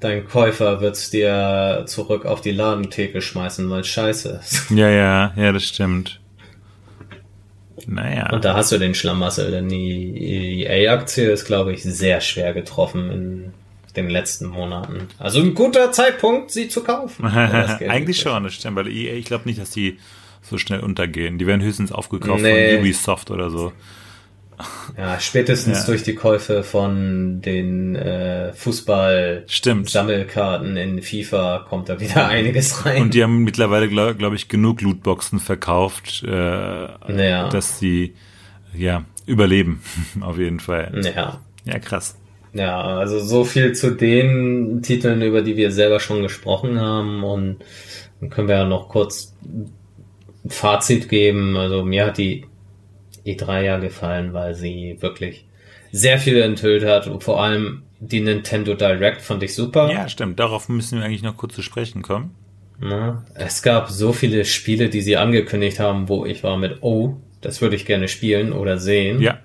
dein 0.00 0.26
Käufer 0.26 0.80
wird's 0.80 1.10
dir 1.10 1.84
zurück 1.86 2.26
auf 2.26 2.40
die 2.40 2.52
Ladentheke 2.52 3.20
schmeißen, 3.20 3.68
weil 3.70 3.82
es 3.82 3.88
scheiße 3.88 4.40
ist. 4.40 4.70
Ja, 4.70 4.90
ja, 4.90 5.32
ja, 5.36 5.52
das 5.52 5.64
stimmt. 5.64 6.20
Naja. 7.86 8.30
Und 8.32 8.44
da 8.44 8.54
hast 8.54 8.70
du 8.72 8.78
den 8.78 8.94
Schlamassel, 8.94 9.50
denn 9.50 9.68
die 9.68 10.64
EA-Aktie 10.64 11.30
ist, 11.30 11.44
glaube 11.44 11.72
ich, 11.72 11.82
sehr 11.82 12.20
schwer 12.20 12.52
getroffen 12.54 13.10
in 13.10 13.52
den 13.96 14.10
letzten 14.10 14.46
Monaten. 14.46 15.08
Also 15.18 15.40
ein 15.40 15.54
guter 15.54 15.92
Zeitpunkt, 15.92 16.50
sie 16.50 16.68
zu 16.68 16.82
kaufen. 16.82 17.24
Eigentlich 17.26 18.20
schon, 18.20 18.44
das 18.44 18.54
stimmt, 18.54 18.76
weil 18.76 18.88
EA, 18.88 19.14
ich 19.14 19.24
glaube 19.24 19.44
nicht, 19.46 19.60
dass 19.60 19.70
die 19.70 19.98
so 20.42 20.58
schnell 20.58 20.80
untergehen. 20.80 21.38
Die 21.38 21.46
werden 21.46 21.62
höchstens 21.62 21.90
aufgekauft 21.92 22.42
Nee. 22.42 22.72
von 22.72 22.80
Ubisoft 22.80 23.30
oder 23.30 23.50
so. 23.50 23.72
Ja, 24.96 25.18
spätestens 25.18 25.80
Ja. 25.80 25.86
durch 25.86 26.04
die 26.04 26.14
Käufe 26.14 26.62
von 26.62 27.40
den 27.40 27.96
äh. 27.96 28.52
Fußball-Sammelkarten 28.52 30.76
in 30.76 31.02
FIFA 31.02 31.66
kommt 31.68 31.88
da 31.88 31.98
wieder 32.00 32.28
einiges 32.28 32.84
rein. 32.86 33.02
Und 33.02 33.14
die 33.14 33.22
haben 33.22 33.42
mittlerweile, 33.44 33.88
glaube 33.88 34.14
glaub 34.14 34.32
ich, 34.34 34.48
genug 34.48 34.80
Lootboxen 34.82 35.40
verkauft, 35.40 36.22
äh, 36.26 36.30
Ja. 36.30 37.48
dass 37.48 37.78
sie 37.78 38.14
ja 38.76 39.04
überleben, 39.26 39.80
auf 40.20 40.38
jeden 40.38 40.60
Fall. 40.60 40.92
ja. 41.14 41.40
Ja, 41.64 41.78
krass. 41.78 42.16
Ja, 42.52 42.80
also 42.82 43.18
so 43.20 43.44
viel 43.44 43.72
zu 43.72 43.90
den 43.92 44.82
Titeln, 44.82 45.22
über 45.22 45.40
die 45.42 45.56
wir 45.56 45.72
selber 45.72 45.98
schon 45.98 46.22
gesprochen 46.22 46.78
haben. 46.78 47.24
Und 47.24 47.56
dann 48.20 48.28
können 48.30 48.48
wir 48.48 48.56
ja 48.56 48.64
noch 48.64 48.88
kurz 48.90 49.34
ein 49.44 49.72
Fazit 50.48 51.08
geben. 51.08 51.56
Also 51.56 51.84
mir 51.84 52.06
hat 52.06 52.18
die 52.18 52.44
E3 53.26 53.62
ja 53.62 53.78
gefallen, 53.78 54.32
weil 54.32 54.54
sie 54.54 54.98
wirklich 55.00 55.46
sehr 55.92 56.18
viel 56.18 56.40
enthüllt 56.40 56.84
hat. 56.84 57.06
Und 57.06 57.22
vor 57.24 57.42
allem 57.42 57.82
die 58.00 58.20
Nintendo 58.20 58.74
Direct 58.74 59.22
fand 59.22 59.42
ich 59.42 59.54
super. 59.54 59.90
Ja, 59.90 60.08
stimmt. 60.08 60.38
Darauf 60.40 60.68
müssen 60.68 60.98
wir 60.98 61.06
eigentlich 61.06 61.22
noch 61.22 61.36
kurz 61.36 61.54
zu 61.54 61.62
sprechen 61.62 62.02
kommen. 62.02 62.34
Na, 62.80 63.24
es 63.34 63.62
gab 63.62 63.90
so 63.90 64.12
viele 64.12 64.44
Spiele, 64.44 64.88
die 64.88 65.00
sie 65.00 65.16
angekündigt 65.16 65.78
haben, 65.78 66.08
wo 66.08 66.26
ich 66.26 66.42
war 66.42 66.56
mit, 66.56 66.78
oh, 66.82 67.16
das 67.40 67.60
würde 67.60 67.76
ich 67.76 67.86
gerne 67.86 68.08
spielen 68.08 68.52
oder 68.52 68.78
sehen. 68.78 69.20
Ja. 69.20 69.38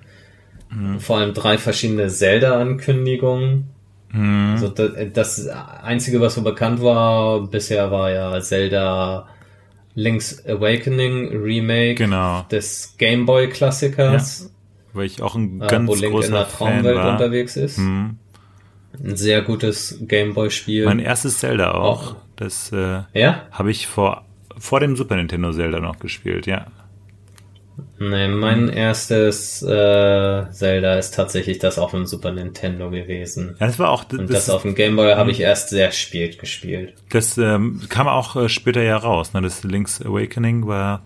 Vor 1.00 1.18
allem 1.18 1.34
drei 1.34 1.58
verschiedene 1.58 2.10
Zelda-Ankündigungen. 2.10 3.70
Mhm. 4.12 4.52
Also 4.52 4.68
das, 4.68 4.92
das 5.14 5.48
Einzige, 5.48 6.22
was 6.22 6.36
so 6.36 6.42
bekannt 6.42 6.82
war 6.82 7.48
bisher, 7.48 7.92
war 7.92 8.12
ja 8.12 8.40
Zelda 8.42 9.28
Link's 9.96 10.46
Awakening 10.46 11.30
Remake 11.42 11.96
Genau. 11.96 12.44
des 12.52 12.96
Game 12.98 13.26
Boy 13.26 13.50
Klassikers, 13.50 14.52
Weil 14.94 15.06
ich 15.06 15.22
auch 15.22 15.36
ein 15.36 15.62
äh, 15.62 15.68
ganz 15.68 15.90
wo 15.90 15.94
Link 15.94 16.06
in 16.06 16.12
großer 16.12 16.32
der 16.32 16.46
Fan 16.46 16.74
Traumwelt 16.76 16.96
war. 16.98 17.12
unterwegs 17.14 17.58
ist. 17.58 17.78
Mhm. 17.80 18.18
Ein 19.04 19.16
sehr 19.16 19.42
gutes 19.42 19.98
Game 20.02 20.34
Boy 20.34 20.50
Spiel. 20.52 20.86
Mein 20.86 21.00
erstes 21.00 21.40
Zelda 21.40 21.72
auch. 21.72 22.12
Auch. 22.12 22.16
Das 22.36 22.72
äh, 22.72 23.02
ja? 23.14 23.44
habe 23.52 23.72
ich 23.72 23.88
vor, 23.88 24.26
vor 24.58 24.80
dem 24.80 24.96
Super 24.96 25.16
Nintendo 25.16 25.52
Zelda 25.52 25.80
noch 25.80 26.00
gespielt, 26.00 26.48
ja. 26.48 26.68
Nee, 28.00 28.28
mein 28.28 28.70
erstes 28.70 29.62
äh, 29.62 30.46
Zelda 30.52 30.96
ist 30.98 31.14
tatsächlich 31.14 31.60
das 31.60 31.78
auf 31.80 31.92
dem 31.92 32.06
Super 32.06 32.32
Nintendo 32.32 32.90
gewesen. 32.90 33.56
Ja, 33.60 33.68
das 33.68 33.80
war 33.80 33.90
auch, 33.90 34.06
Und 34.12 34.30
das, 34.30 34.46
das, 34.46 34.50
auf 34.50 34.62
dem 34.64 34.76
Game 34.76 34.96
Boy 34.96 35.14
habe 35.14 35.32
ich 35.32 35.40
erst 35.40 35.70
sehr 35.70 35.92
spät 35.92 36.40
gespielt. 36.40 36.94
das 37.10 37.38
ähm, 37.38 37.82
kam 37.90 38.08
auch 38.08 38.36
äh, 38.36 38.50
später 38.50 38.82
ja 38.82 38.98
raus. 38.98 39.34
Ne? 39.34 39.42
Das 39.42 39.64
Link's 39.64 40.02
Awakening 40.02 40.68
war, 40.68 41.02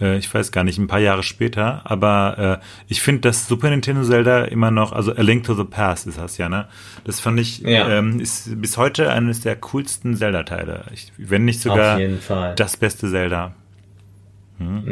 äh, 0.00 0.16
ich 0.18 0.32
weiß 0.32 0.52
gar 0.52 0.64
nicht, 0.64 0.78
ein 0.78 0.86
paar 0.86 0.98
Jahre 1.00 1.22
später. 1.22 1.82
Aber 1.84 2.60
äh, 2.60 2.64
ich 2.88 3.02
finde 3.02 3.22
das 3.22 3.46
Super 3.48 3.70
Nintendo 3.70 4.02
Zelda 4.04 4.44
immer 4.44 4.70
noch, 4.70 4.92
also 4.92 5.12
A 5.14 5.20
Link 5.22 5.44
to 5.44 5.54
the 5.54 5.64
Past 5.64 6.06
ist 6.06 6.18
das 6.18 6.38
ja, 6.38 6.48
ne? 6.48 6.66
Das 7.04 7.20
fand 7.20 7.38
ich, 7.40 7.60
Ja. 7.60 7.88
ähm, 7.88 8.20
ist 8.20 8.60
bis 8.60 8.76
heute 8.76 9.10
eines 9.10 9.40
der 9.40 9.56
coolsten 9.56 10.16
Zelda-Teile. 10.16 10.84
Ich- 10.92 11.12
Wenn 11.18 11.44
nicht 11.44 11.60
sogar 11.60 11.94
auf 11.94 12.00
jeden 12.00 12.20
Fall. 12.20 12.54
das 12.56 12.76
beste 12.76 13.10
Zelda. 13.10 13.54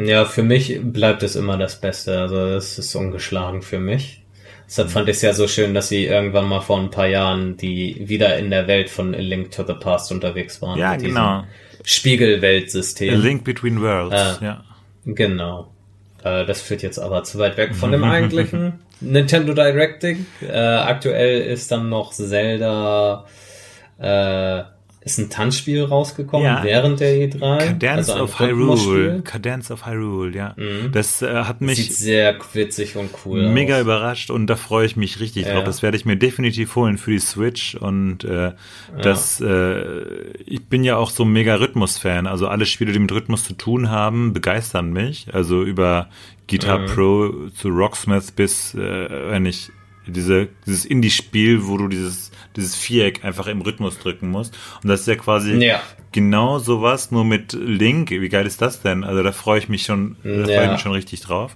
Ja, 0.05 0.25
für 0.25 0.43
mich 0.43 0.79
bleibt 0.81 1.23
es 1.23 1.35
immer 1.35 1.57
das 1.57 1.79
Beste. 1.81 2.19
Also 2.19 2.35
das 2.53 2.77
ist 2.79 2.95
ungeschlagen 2.95 3.61
für 3.61 3.79
mich. 3.79 4.23
Deshalb 4.67 4.89
fand 4.89 5.09
ich 5.09 5.17
es 5.17 5.21
ja 5.21 5.33
so 5.33 5.47
schön, 5.47 5.73
dass 5.73 5.89
sie 5.89 6.05
irgendwann 6.05 6.47
mal 6.47 6.61
vor 6.61 6.79
ein 6.79 6.89
paar 6.91 7.07
Jahren 7.07 7.57
die 7.57 8.01
wieder 8.07 8.37
in 8.37 8.49
der 8.49 8.67
Welt 8.67 8.89
von 8.89 9.13
A 9.13 9.17
Link 9.17 9.51
to 9.51 9.63
the 9.65 9.73
Past 9.73 10.11
unterwegs 10.11 10.61
waren. 10.61 10.79
Ja, 10.79 10.95
genau. 10.95 11.21
A 11.21 11.47
Spiegelweltsystem. 11.83 13.19
Link 13.21 13.43
Between 13.43 13.81
Worlds, 13.81 14.15
Ah. 14.15 14.37
ja. 14.41 14.63
Genau. 15.05 15.71
Äh, 16.23 16.45
das 16.45 16.61
führt 16.61 16.83
jetzt 16.83 16.99
aber 16.99 17.23
zu 17.23 17.39
weit 17.39 17.57
weg 17.57 17.75
von 17.75 17.91
dem 17.91 18.03
eigentlichen 18.05 18.79
Nintendo 19.01 19.53
Directing. 19.53 20.25
Äh, 20.41 20.53
aktuell 20.57 21.41
ist 21.41 21.71
dann 21.71 21.89
noch 21.89 22.11
Zelda 22.13 23.25
äh, 23.97 24.63
ist 25.03 25.17
ein 25.17 25.31
Tanzspiel 25.31 25.83
rausgekommen 25.83 26.45
Ja. 26.45 26.63
während 26.63 26.99
der 26.99 27.15
E3. 27.15 27.57
Cadence 27.57 28.09
also 28.11 28.23
of 28.23 28.39
Hyrule. 28.39 29.21
Cadence 29.23 29.71
of 29.71 29.87
Hyrule, 29.87 30.35
ja. 30.35 30.53
Mhm. 30.57 30.91
Das 30.91 31.23
äh, 31.23 31.43
hat 31.43 31.59
mich 31.59 31.77
Sieht 31.77 31.93
sehr 31.93 32.37
witzig 32.53 32.95
und 32.97 33.09
cool 33.25 33.49
mega 33.49 33.77
aus. 33.77 33.81
überrascht 33.81 34.29
und 34.29 34.45
da 34.45 34.55
freue 34.55 34.85
ich 34.85 34.95
mich 34.97 35.19
richtig 35.19 35.47
Ja. 35.47 35.55
drauf. 35.55 35.63
Das 35.63 35.81
werde 35.81 35.97
ich 35.97 36.05
mir 36.05 36.17
definitiv 36.17 36.75
holen 36.75 36.99
für 36.99 37.09
die 37.11 37.19
Switch 37.19 37.73
und 37.73 38.23
äh, 38.25 38.51
das 39.01 39.41
äh, 39.41 39.81
ich 40.45 40.65
bin 40.67 40.83
ja 40.83 40.97
auch 40.97 41.09
so 41.09 41.23
ein 41.23 41.31
mega 41.31 41.55
Rhythmus-Fan. 41.55 42.27
Also 42.27 42.47
alle 42.47 42.67
Spiele, 42.67 42.91
die 42.91 42.99
mit 42.99 43.11
Rhythmus 43.11 43.43
zu 43.43 43.53
tun 43.53 43.89
haben, 43.89 44.33
begeistern 44.33 44.93
mich. 44.93 45.27
Also 45.33 45.63
über 45.63 46.09
Guitar 46.47 46.77
Mhm. 46.77 46.85
Pro 46.87 47.29
zu 47.55 47.69
Rocksmith 47.69 48.31
bis, 48.33 48.75
äh, 48.75 49.29
wenn 49.31 49.47
ich 49.47 49.71
diese, 50.07 50.49
dieses 50.65 50.85
Indie-Spiel, 50.85 51.67
wo 51.67 51.77
du 51.77 51.87
dieses, 51.87 52.31
dieses 52.55 52.75
Viereck 52.75 53.23
einfach 53.23 53.47
im 53.47 53.61
Rhythmus 53.61 53.99
drücken 53.99 54.29
musst. 54.29 54.57
Und 54.83 54.89
das 54.89 55.01
ist 55.01 55.07
ja 55.07 55.15
quasi 55.15 55.53
Ja. 55.63 55.81
genau 56.11 56.59
sowas, 56.59 57.11
nur 57.11 57.23
mit 57.25 57.53
Link. 57.53 58.09
Wie 58.11 58.29
geil 58.29 58.45
ist 58.45 58.61
das 58.61 58.81
denn? 58.81 59.03
Also 59.03 59.21
da 59.23 59.31
freue 59.31 59.59
ich 59.59 59.69
mich 59.69 59.83
schon, 59.83 60.15
da 60.23 60.29
freue 60.29 60.43
ich 60.43 60.49
Ja. 60.49 60.71
mich 60.71 60.81
schon 60.81 60.91
richtig 60.93 61.21
drauf. 61.21 61.55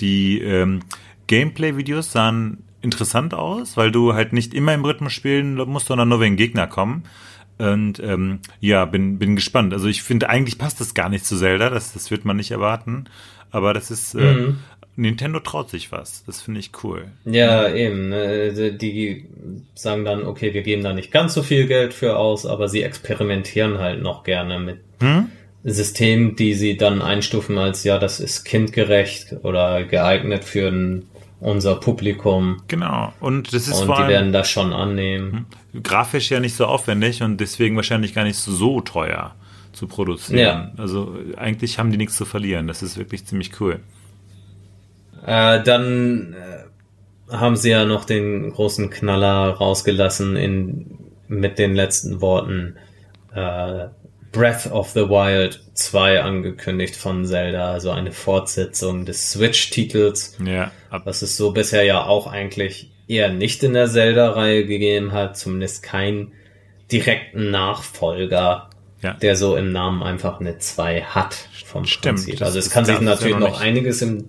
Die 0.00 0.40
ähm, 0.40 0.80
Gameplay-Videos 1.26 2.12
sahen 2.12 2.58
interessant 2.82 3.34
aus, 3.34 3.76
weil 3.76 3.90
du 3.90 4.14
halt 4.14 4.32
nicht 4.32 4.54
immer 4.54 4.72
im 4.74 4.84
Rhythmus 4.84 5.12
spielen 5.12 5.54
musst, 5.56 5.86
sondern 5.86 6.08
nur 6.08 6.20
wenn 6.20 6.36
Gegner 6.36 6.66
kommen. 6.66 7.04
Und 7.58 7.98
ähm, 7.98 8.38
ja, 8.60 8.84
bin, 8.84 9.18
bin 9.18 9.34
gespannt. 9.34 9.72
Also 9.72 9.88
ich 9.88 10.02
finde, 10.04 10.30
eigentlich 10.30 10.58
passt 10.58 10.80
das 10.80 10.94
gar 10.94 11.08
nicht 11.08 11.26
zu 11.26 11.36
Zelda, 11.36 11.70
das, 11.70 11.92
das 11.92 12.10
wird 12.12 12.24
man 12.24 12.36
nicht 12.36 12.52
erwarten. 12.52 13.06
Aber 13.50 13.74
das 13.74 13.90
ist, 13.90 14.14
äh, 14.14 14.18
Mhm. 14.18 14.58
Nintendo 14.96 15.38
traut 15.38 15.70
sich 15.70 15.92
was. 15.92 16.24
Das 16.24 16.40
finde 16.42 16.58
ich 16.58 16.72
cool. 16.82 17.06
Ja, 17.24 17.68
eben. 17.72 18.08
ne, 18.08 18.52
Die 18.72 19.26
sagen 19.74 20.04
dann, 20.04 20.24
okay, 20.24 20.52
wir 20.54 20.62
geben 20.62 20.82
da 20.82 20.92
nicht 20.92 21.12
ganz 21.12 21.34
so 21.34 21.42
viel 21.44 21.66
Geld 21.68 21.94
für 21.94 22.16
aus, 22.16 22.44
aber 22.46 22.68
sie 22.68 22.82
experimentieren 22.82 23.78
halt 23.78 24.02
noch 24.02 24.24
gerne 24.24 24.58
mit 24.58 24.80
Hm? 25.00 25.28
Systemen, 25.64 26.34
die 26.36 26.54
sie 26.54 26.76
dann 26.76 27.02
einstufen 27.02 27.58
als, 27.58 27.84
ja, 27.84 27.98
das 27.98 28.18
ist 28.20 28.44
kindgerecht 28.44 29.36
oder 29.42 29.84
geeignet 29.84 30.44
für 30.44 31.02
unser 31.40 31.76
Publikum. 31.76 32.62
Genau. 32.68 33.12
Und 33.20 33.52
das 33.54 33.68
ist 33.68 33.80
und 33.80 33.86
vor 33.86 33.96
die 33.96 34.02
allem 34.02 34.10
werden 34.10 34.32
das 34.32 34.50
schon 34.50 34.72
annehmen. 34.72 35.46
grafisch 35.82 36.30
ja 36.30 36.40
nicht 36.40 36.56
so 36.56 36.66
aufwendig 36.66 37.22
und 37.22 37.38
deswegen 37.38 37.76
wahrscheinlich 37.76 38.14
gar 38.14 38.24
nicht 38.24 38.36
so 38.38 38.80
teuer 38.80 39.34
zu 39.72 39.86
produzieren. 39.86 40.38
Ja. 40.38 40.72
Also 40.76 41.16
eigentlich 41.36 41.78
haben 41.78 41.90
die 41.90 41.96
nichts 41.96 42.16
zu 42.16 42.24
verlieren. 42.24 42.66
Das 42.66 42.82
ist 42.82 42.98
wirklich 42.98 43.26
ziemlich 43.26 43.60
cool. 43.60 43.80
Äh, 45.26 45.62
dann 45.62 46.34
äh, 46.34 47.34
haben 47.36 47.56
sie 47.56 47.70
ja 47.70 47.84
noch 47.84 48.04
den 48.04 48.50
großen 48.52 48.90
Knaller 48.90 49.50
rausgelassen 49.50 50.36
in, 50.36 50.98
mit 51.28 51.58
den 51.58 51.74
letzten 51.74 52.20
Worten 52.20 52.76
äh, 53.34 53.88
Breath 54.32 54.70
of 54.70 54.90
the 54.90 55.08
Wild 55.08 55.60
2 55.74 56.20
angekündigt 56.20 56.96
von 56.96 57.24
Zelda, 57.24 57.72
also 57.72 57.90
eine 57.90 58.12
Fortsetzung 58.12 59.06
des 59.06 59.32
Switch-Titels, 59.32 60.36
Ja, 60.44 60.70
ab, 60.90 61.02
was 61.04 61.22
es 61.22 61.36
so 61.36 61.52
bisher 61.52 61.84
ja 61.84 62.04
auch 62.04 62.26
eigentlich 62.26 62.90
eher 63.06 63.32
nicht 63.32 63.62
in 63.62 63.72
der 63.72 63.88
Zelda-Reihe 63.88 64.66
gegeben 64.66 65.12
hat, 65.12 65.38
zumindest 65.38 65.82
keinen 65.82 66.32
direkten 66.92 67.50
Nachfolger, 67.50 68.68
ja. 69.02 69.14
der 69.14 69.36
so 69.36 69.56
im 69.56 69.72
Namen 69.72 70.02
einfach 70.02 70.40
eine 70.40 70.58
2 70.58 71.02
hat 71.02 71.34
vom 71.66 71.84
Stimmt, 71.84 72.16
Prinzip. 72.24 72.42
Also 72.42 72.58
es 72.58 72.70
kann 72.70 72.84
sich 72.84 73.00
natürlich 73.00 73.36
noch 73.36 73.50
noch 73.50 73.60
einiges 73.60 74.02
im 74.02 74.28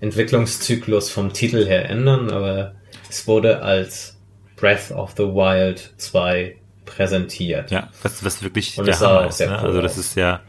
Entwicklungszyklus 0.00 1.10
vom 1.10 1.32
Titel 1.32 1.66
her 1.66 1.88
ändern, 1.88 2.30
aber 2.30 2.74
es 3.08 3.26
wurde 3.26 3.62
als 3.62 4.16
Breath 4.56 4.90
of 4.92 5.12
the 5.16 5.24
Wild 5.24 5.92
2 5.98 6.56
präsentiert. 6.84 7.70
Ja, 7.70 7.88
was, 8.02 8.24
was 8.24 8.42
wirklich 8.42 8.78
Und 8.78 8.86
der 8.86 8.98
Hammer 9.00 9.26
ist. 9.28 9.38
sehr 9.38 9.50
Ne? 9.50 9.58
cool 9.60 9.66
Also 9.68 9.80
das 9.80 9.98
ist 9.98 10.14
ja 10.16 10.40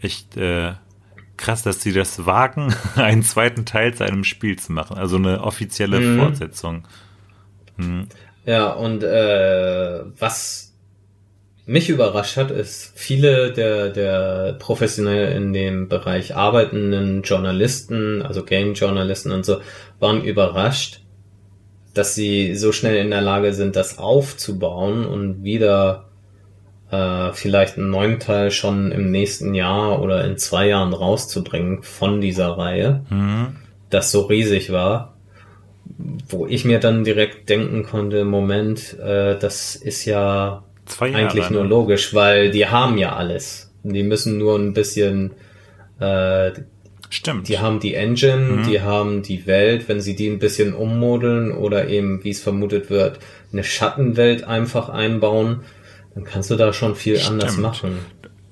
echt 0.00 0.36
äh, 0.36 0.72
krass, 1.36 1.62
dass 1.62 1.80
sie 1.80 1.92
das 1.92 2.26
wagen, 2.26 2.74
einen 2.96 3.22
zweiten 3.22 3.64
Teil 3.64 3.94
zu 3.94 4.04
einem 4.04 4.24
Spiel 4.24 4.58
zu 4.58 4.72
machen. 4.72 4.96
Also 4.98 5.16
eine 5.16 5.42
offizielle 5.42 6.00
Mhm. 6.00 6.18
Fortsetzung. 6.20 6.86
Ja, 8.46 8.72
und 8.72 9.02
äh, 9.02 10.00
was 10.18 10.65
mich 11.66 11.88
überrascht 11.88 12.36
hat, 12.36 12.50
ist, 12.50 12.92
viele 12.94 13.52
der, 13.52 13.90
der 13.90 14.54
professionell 14.58 15.32
in 15.36 15.52
dem 15.52 15.88
Bereich 15.88 16.36
arbeitenden 16.36 17.22
Journalisten, 17.22 18.22
also 18.22 18.44
Game-Journalisten 18.44 19.32
und 19.32 19.44
so, 19.44 19.58
waren 19.98 20.22
überrascht, 20.22 21.00
dass 21.92 22.14
sie 22.14 22.54
so 22.54 22.72
schnell 22.72 22.96
in 22.96 23.10
der 23.10 23.20
Lage 23.20 23.52
sind, 23.52 23.74
das 23.74 23.98
aufzubauen 23.98 25.04
und 25.04 25.42
wieder 25.42 26.08
äh, 26.92 27.32
vielleicht 27.32 27.78
einen 27.78 27.90
neuen 27.90 28.20
Teil 28.20 28.52
schon 28.52 28.92
im 28.92 29.10
nächsten 29.10 29.54
Jahr 29.54 30.00
oder 30.00 30.24
in 30.24 30.38
zwei 30.38 30.68
Jahren 30.68 30.92
rauszubringen 30.92 31.82
von 31.82 32.20
dieser 32.20 32.50
Reihe, 32.56 33.04
Mhm. 33.10 33.56
das 33.90 34.12
so 34.12 34.22
riesig 34.22 34.70
war 34.70 35.16
wo 36.28 36.46
ich 36.46 36.64
mir 36.64 36.80
dann 36.80 37.04
direkt 37.04 37.48
denken 37.48 37.84
konnte, 37.84 38.24
Moment, 38.24 38.98
äh, 38.98 39.38
das 39.38 39.76
ist 39.76 40.04
ja 40.04 40.64
Zwei 40.86 41.08
Jahre. 41.08 41.22
eigentlich 41.24 41.50
nur 41.50 41.64
logisch, 41.64 42.14
weil 42.14 42.50
die 42.50 42.66
haben 42.66 42.96
ja 42.98 43.14
alles. 43.16 43.72
Die 43.82 44.02
müssen 44.02 44.38
nur 44.38 44.58
ein 44.58 44.72
bisschen, 44.72 45.32
äh, 46.00 46.52
Stimmt. 47.10 47.48
die 47.48 47.58
haben 47.58 47.78
die 47.80 47.94
Engine, 47.94 48.36
Mhm. 48.58 48.62
die 48.64 48.80
haben 48.80 49.22
die 49.22 49.46
Welt, 49.46 49.88
wenn 49.88 50.00
sie 50.00 50.16
die 50.16 50.28
ein 50.28 50.38
bisschen 50.38 50.74
ummodeln 50.74 51.52
oder 51.52 51.88
eben, 51.88 52.24
wie 52.24 52.30
es 52.30 52.40
vermutet 52.42 52.90
wird, 52.90 53.18
eine 53.52 53.62
Schattenwelt 53.64 54.44
einfach 54.44 54.88
einbauen, 54.88 55.60
dann 56.14 56.24
kannst 56.24 56.50
du 56.50 56.56
da 56.56 56.72
schon 56.72 56.96
viel 56.96 57.20
anders 57.20 57.52
Stimmt. 57.52 57.62
machen. 57.62 57.98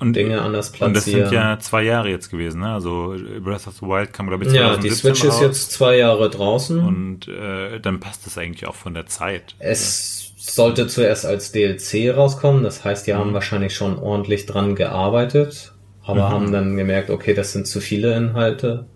und, 0.01 0.15
Dinge 0.15 0.43
anders 0.43 0.69
und 0.69 0.81
das 0.95 1.05
platzieren. 1.05 1.29
sind 1.31 1.35
ja 1.35 1.59
zwei 1.61 1.83
Jahre 1.83 2.11
jetzt 2.11 2.31
gewesen. 2.31 2.61
Ne? 2.61 2.69
Also 2.75 3.15
Breath 3.43 3.67
of 3.67 3.75
the 3.81 3.87
Wild 3.87 4.13
kam, 4.13 4.27
glaube 4.29 4.45
ich, 4.45 4.53
Ja, 4.53 4.77
die 4.77 4.91
2017 4.91 4.95
Switch 4.97 5.25
ist 5.25 5.35
raus. 5.37 5.41
jetzt 5.41 5.73
zwei 5.73 5.97
Jahre 5.97 6.29
draußen. 6.29 6.79
Und 6.79 7.27
äh, 7.29 7.81
dann 7.81 8.01
passt 8.01 8.27
das 8.27 8.37
eigentlich 8.37 8.67
auch 8.67 8.75
von 8.75 8.93
der 8.93 9.07
Zeit. 9.07 9.55
Es 9.61 10.24
sollte 10.53 10.87
zuerst 10.87 11.25
als 11.27 11.53
DLC 11.53 12.11
rauskommen, 12.15 12.63
das 12.65 12.85
heißt, 12.85 13.07
die 13.07 13.15
haben 13.15 13.31
Mhm. 13.31 13.35
wahrscheinlich 13.35 13.75
schon 13.75 13.99
ordentlich 13.99 14.47
dran 14.47 14.75
gearbeitet, 14.75 15.73
aber 16.05 16.29
Mhm. 16.29 16.33
haben 16.33 16.53
dann 16.53 16.77
gemerkt, 16.77 17.11
okay, 17.11 17.35
das 17.35 17.53
sind 17.53 17.67
zu 17.67 17.81
viele 17.81 18.15
Inhalte. 18.15 18.87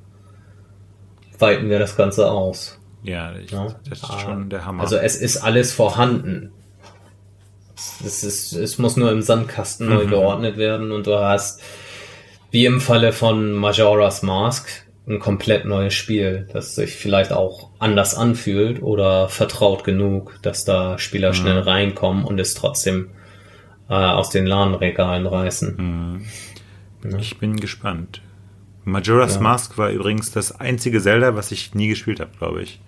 Weiten 1.39 1.71
wir 1.71 1.79
das 1.79 1.97
Ganze 1.97 2.31
aus. 2.31 2.79
Ja, 3.03 3.33
ich, 3.37 3.51
Ja. 3.51 3.69
das 3.89 3.99
ist 4.01 4.11
Ah. 4.11 4.19
schon 4.19 4.51
der 4.51 4.65
Hammer. 4.67 4.83
Also 4.83 4.97
es 4.97 5.17
ist 5.17 5.39
alles 5.39 5.73
vorhanden. 5.73 6.53
Es, 8.05 8.25
ist, 8.25 8.53
es 8.55 8.79
muss 8.79 8.97
nur 8.97 9.11
im 9.13 9.23
Sandkasten 9.23 9.89
neu 9.89 10.05
Mhm. 10.05 10.11
geordnet 10.11 10.57
werden 10.57 10.91
und 10.91 11.07
du 11.07 11.17
hast, 11.19 11.61
wie 12.51 12.67
im 12.67 12.81
Falle 12.81 13.13
von 13.13 13.53
Majora's 13.53 14.23
Mask, 14.23 14.69
ein 15.09 15.19
komplett 15.21 15.65
neues 15.65 15.95
Spiel, 15.95 16.47
das 16.53 16.75
sich 16.75 16.95
vielleicht 16.95 17.33
auch 17.33 17.71
anders 17.79 18.15
anfühlt 18.15 18.83
oder 18.83 19.29
vertraut 19.29 19.85
genug, 19.85 20.39
dass 20.43 20.65
da 20.65 20.99
Spieler 20.99 21.33
schnell 21.33 21.61
reinkommen 21.61 22.25
und 22.25 22.39
es 22.39 22.55
trotzdem 22.55 23.11
äh, 23.89 23.95
aus 23.95 24.31
den 24.31 24.47
Ladenregalen 24.47 25.27
reißen. 25.27 26.21
Ich 27.19 27.39
bin 27.39 27.57
gespannt. 27.57 28.21
Majora's 28.85 29.37
Ja. 29.37 29.41
Mask 29.41 29.79
war 29.79 29.91
übrigens 29.91 30.31
das 30.31 30.61
einzige 30.61 31.01
Zelda, 31.01 31.35
was 31.35 31.53
ich 31.53 31.75
nie 31.75 31.89
gespielt 31.89 32.21
habe, 32.21 32.31
glaube 32.39 32.63
ich. 32.63 32.81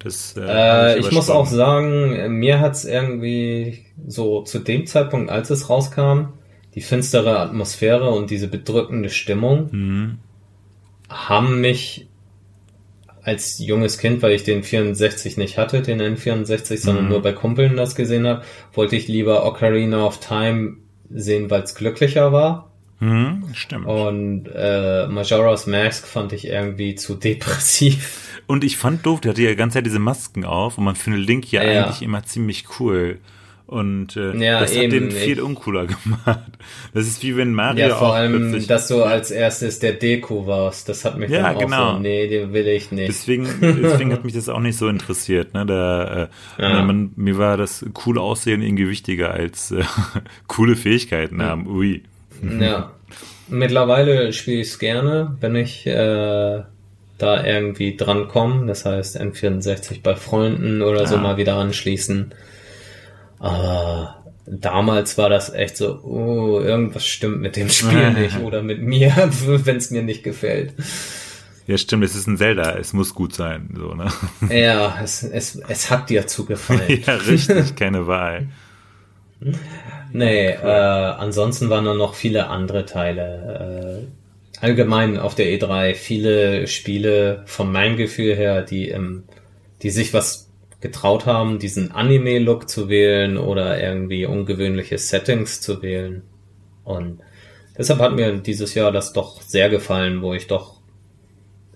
Das, 0.00 0.36
äh, 0.36 0.40
hab 0.40 0.48
Äh, 0.48 0.98
ich 0.98 1.12
muss 1.12 1.30
auch 1.30 1.46
sagen, 1.46 2.38
mir 2.38 2.60
hat's 2.60 2.84
irgendwie 2.84 3.86
so 4.06 4.42
zu 4.42 4.58
dem 4.58 4.86
Zeitpunkt, 4.86 5.30
als 5.30 5.48
es 5.50 5.70
rauskam, 5.70 6.34
die 6.74 6.82
finstere 6.82 7.38
Atmosphäre 7.38 8.10
und 8.10 8.30
diese 8.30 8.48
bedrückende 8.48 9.08
Stimmung 9.08 9.68
Mhm. 9.70 10.18
Haben 11.14 11.60
mich 11.60 12.06
als 13.22 13.58
junges 13.58 13.96
Kind, 13.98 14.20
weil 14.22 14.32
ich 14.32 14.42
den 14.44 14.62
64 14.62 15.38
nicht 15.38 15.56
hatte, 15.56 15.80
den 15.80 16.00
N64, 16.02 16.76
sondern 16.78 17.04
Mhm. 17.04 17.10
nur 17.10 17.22
bei 17.22 17.32
Kumpeln 17.32 17.76
das 17.76 17.94
gesehen 17.94 18.26
habe, 18.26 18.42
wollte 18.74 18.96
ich 18.96 19.08
lieber 19.08 19.46
Ocarina 19.46 20.04
of 20.04 20.18
Time 20.20 20.76
sehen, 21.10 21.50
weil 21.50 21.62
es 21.62 21.74
glücklicher 21.74 22.32
war. 22.32 22.70
Mhm, 23.00 23.44
stimmt. 23.54 23.86
Und 23.86 24.46
äh, 24.54 25.06
Majora's 25.08 25.66
Mask 25.66 26.06
fand 26.06 26.32
ich 26.34 26.46
irgendwie 26.46 26.94
zu 26.96 27.14
depressiv. 27.14 28.40
Und 28.46 28.62
ich 28.62 28.76
fand 28.76 29.06
doof, 29.06 29.20
der 29.22 29.30
hatte 29.30 29.42
ja 29.42 29.50
die 29.50 29.56
ganze 29.56 29.74
Zeit 29.78 29.86
diese 29.86 29.98
Masken 29.98 30.44
auf 30.44 30.76
und 30.76 30.84
man 30.84 30.94
findet 30.96 31.26
Link 31.26 31.50
ja, 31.50 31.62
Ja. 31.62 31.84
eigentlich 31.86 32.02
immer 32.02 32.24
ziemlich 32.24 32.66
cool. 32.78 33.18
Und 33.66 34.14
äh, 34.16 34.36
Ja, 34.36 34.60
das 34.60 34.74
hat 34.76 34.82
eben, 34.82 34.90
den 34.90 35.10
viel 35.10 35.40
uncooler 35.40 35.86
gemacht. 36.04 36.50
Das 36.92 37.06
ist 37.06 37.22
wie 37.22 37.34
wenn 37.36 37.54
Mario 37.54 37.88
Ja, 37.88 37.94
vor 37.96 38.08
auch 38.10 38.14
allem, 38.14 38.66
dass 38.66 38.88
du 38.88 39.02
als 39.02 39.30
erstes 39.30 39.78
der 39.78 39.94
Deko 39.94 40.46
warst. 40.46 40.88
Das 40.90 41.04
hat 41.06 41.16
mich 41.18 41.30
Ja, 41.30 41.42
dann 41.44 41.56
auch 41.56 41.60
genau. 41.60 41.92
so, 41.94 41.98
nee, 42.00 42.28
den 42.28 42.52
will 42.52 42.68
ich 42.68 42.92
nicht. 42.92 43.08
Deswegen, 43.08 43.48
deswegen 43.60 44.12
hat 44.12 44.22
mich 44.24 44.34
das 44.34 44.50
auch 44.50 44.60
nicht 44.60 44.76
so 44.76 44.88
interessiert. 44.88 45.54
Ne? 45.54 45.64
Da, 45.64 46.24
äh, 46.58 46.62
Ja. 46.62 46.82
man, 46.82 47.12
mir 47.16 47.38
war 47.38 47.56
das 47.56 47.86
cool 48.04 48.18
Aussehen 48.18 48.60
irgendwie 48.60 48.88
wichtiger 48.88 49.30
als 49.32 49.70
äh, 49.70 49.82
coole 50.46 50.76
Fähigkeiten 50.76 51.42
haben. 51.42 51.66
Ui. 51.66 52.02
Ja. 52.60 52.92
Mittlerweile 53.48 54.32
spiele 54.34 54.60
ich 54.60 54.68
es 54.68 54.78
gerne, 54.78 55.36
wenn 55.40 55.56
ich 55.56 55.86
äh, 55.86 56.62
da 57.18 57.44
irgendwie 57.44 57.96
drankomme. 57.96 58.66
Das 58.66 58.84
heißt, 58.84 59.18
N64 59.20 60.02
bei 60.02 60.16
Freunden 60.16 60.82
oder 60.82 61.06
so 61.06 61.16
mal 61.16 61.36
wieder 61.38 61.54
anschließen. 61.56 62.34
Aber 63.44 64.24
damals 64.46 65.18
war 65.18 65.28
das 65.28 65.52
echt 65.52 65.76
so, 65.76 66.00
oh, 66.02 66.60
irgendwas 66.60 67.06
stimmt 67.06 67.42
mit 67.42 67.56
dem 67.56 67.68
Spiel 67.68 68.10
nicht 68.18 68.38
oder 68.38 68.62
mit 68.62 68.80
mir, 68.80 69.12
wenn 69.46 69.76
es 69.76 69.90
mir 69.90 70.02
nicht 70.02 70.24
gefällt. 70.24 70.72
Ja, 71.66 71.76
stimmt, 71.76 72.04
es 72.04 72.14
ist 72.14 72.26
ein 72.26 72.38
Zelda, 72.38 72.78
es 72.78 72.94
muss 72.94 73.14
gut 73.14 73.34
sein. 73.34 73.68
So, 73.76 73.94
ne? 73.94 74.10
Ja, 74.50 74.98
es, 75.02 75.22
es, 75.24 75.56
es 75.68 75.90
hat 75.90 76.08
dir 76.08 76.26
zugefallen. 76.26 77.02
ja, 77.06 77.16
richtig, 77.16 77.76
keine 77.76 78.06
Wahl. 78.06 78.48
Nee, 80.12 80.48
äh, 80.48 80.62
ansonsten 80.62 81.68
waren 81.68 81.84
da 81.84 81.92
noch 81.92 82.14
viele 82.14 82.46
andere 82.46 82.86
Teile. 82.86 84.06
Äh, 84.62 84.64
allgemein 84.64 85.18
auf 85.18 85.34
der 85.34 85.46
E3 85.48 85.94
viele 85.94 86.66
Spiele 86.66 87.42
von 87.44 87.70
meinem 87.70 87.98
Gefühl 87.98 88.36
her, 88.36 88.62
die, 88.62 88.88
ähm, 88.88 89.24
die 89.82 89.90
sich 89.90 90.14
was 90.14 90.43
getraut 90.84 91.24
haben, 91.26 91.58
diesen 91.58 91.90
Anime-Look 91.92 92.68
zu 92.68 92.88
wählen 92.90 93.38
oder 93.38 93.82
irgendwie 93.82 94.26
ungewöhnliche 94.26 94.98
Settings 94.98 95.60
zu 95.62 95.80
wählen. 95.82 96.22
Und 96.84 97.20
deshalb 97.76 98.00
hat 98.00 98.14
mir 98.14 98.30
dieses 98.36 98.74
Jahr 98.74 98.92
das 98.92 99.14
doch 99.14 99.40
sehr 99.40 99.70
gefallen, 99.70 100.20
wo 100.20 100.34
ich 100.34 100.46
doch 100.46 100.80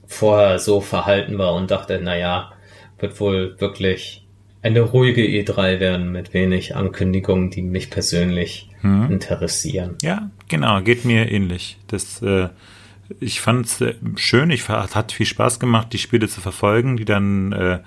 vorher 0.06 0.58
so 0.58 0.80
verhalten 0.82 1.38
war 1.38 1.54
und 1.54 1.70
dachte, 1.70 2.00
naja, 2.00 2.52
wird 2.98 3.18
wohl 3.20 3.56
wirklich 3.58 4.26
eine 4.62 4.80
ruhige 4.80 5.22
E3 5.22 5.80
werden 5.80 6.12
mit 6.12 6.34
wenig 6.34 6.76
Ankündigungen, 6.76 7.50
die 7.50 7.62
mich 7.62 7.90
persönlich 7.90 8.68
Hm. 8.80 9.10
interessieren. 9.10 9.96
Ja, 10.02 10.30
genau, 10.48 10.80
geht 10.82 11.04
mir 11.04 11.30
ähnlich. 11.32 11.78
Das, 11.88 12.22
äh, 12.22 12.48
ich 13.18 13.40
fand 13.40 13.66
es 13.66 13.80
äh, 13.80 13.94
schön, 14.16 14.50
ich 14.50 14.62
fa- 14.62 14.88
hat 14.94 15.10
viel 15.12 15.26
Spaß 15.26 15.58
gemacht, 15.58 15.88
die 15.92 15.98
Spiele 15.98 16.28
zu 16.28 16.40
verfolgen, 16.40 16.96
die 16.96 17.04
dann 17.04 17.50
äh, 17.52 17.78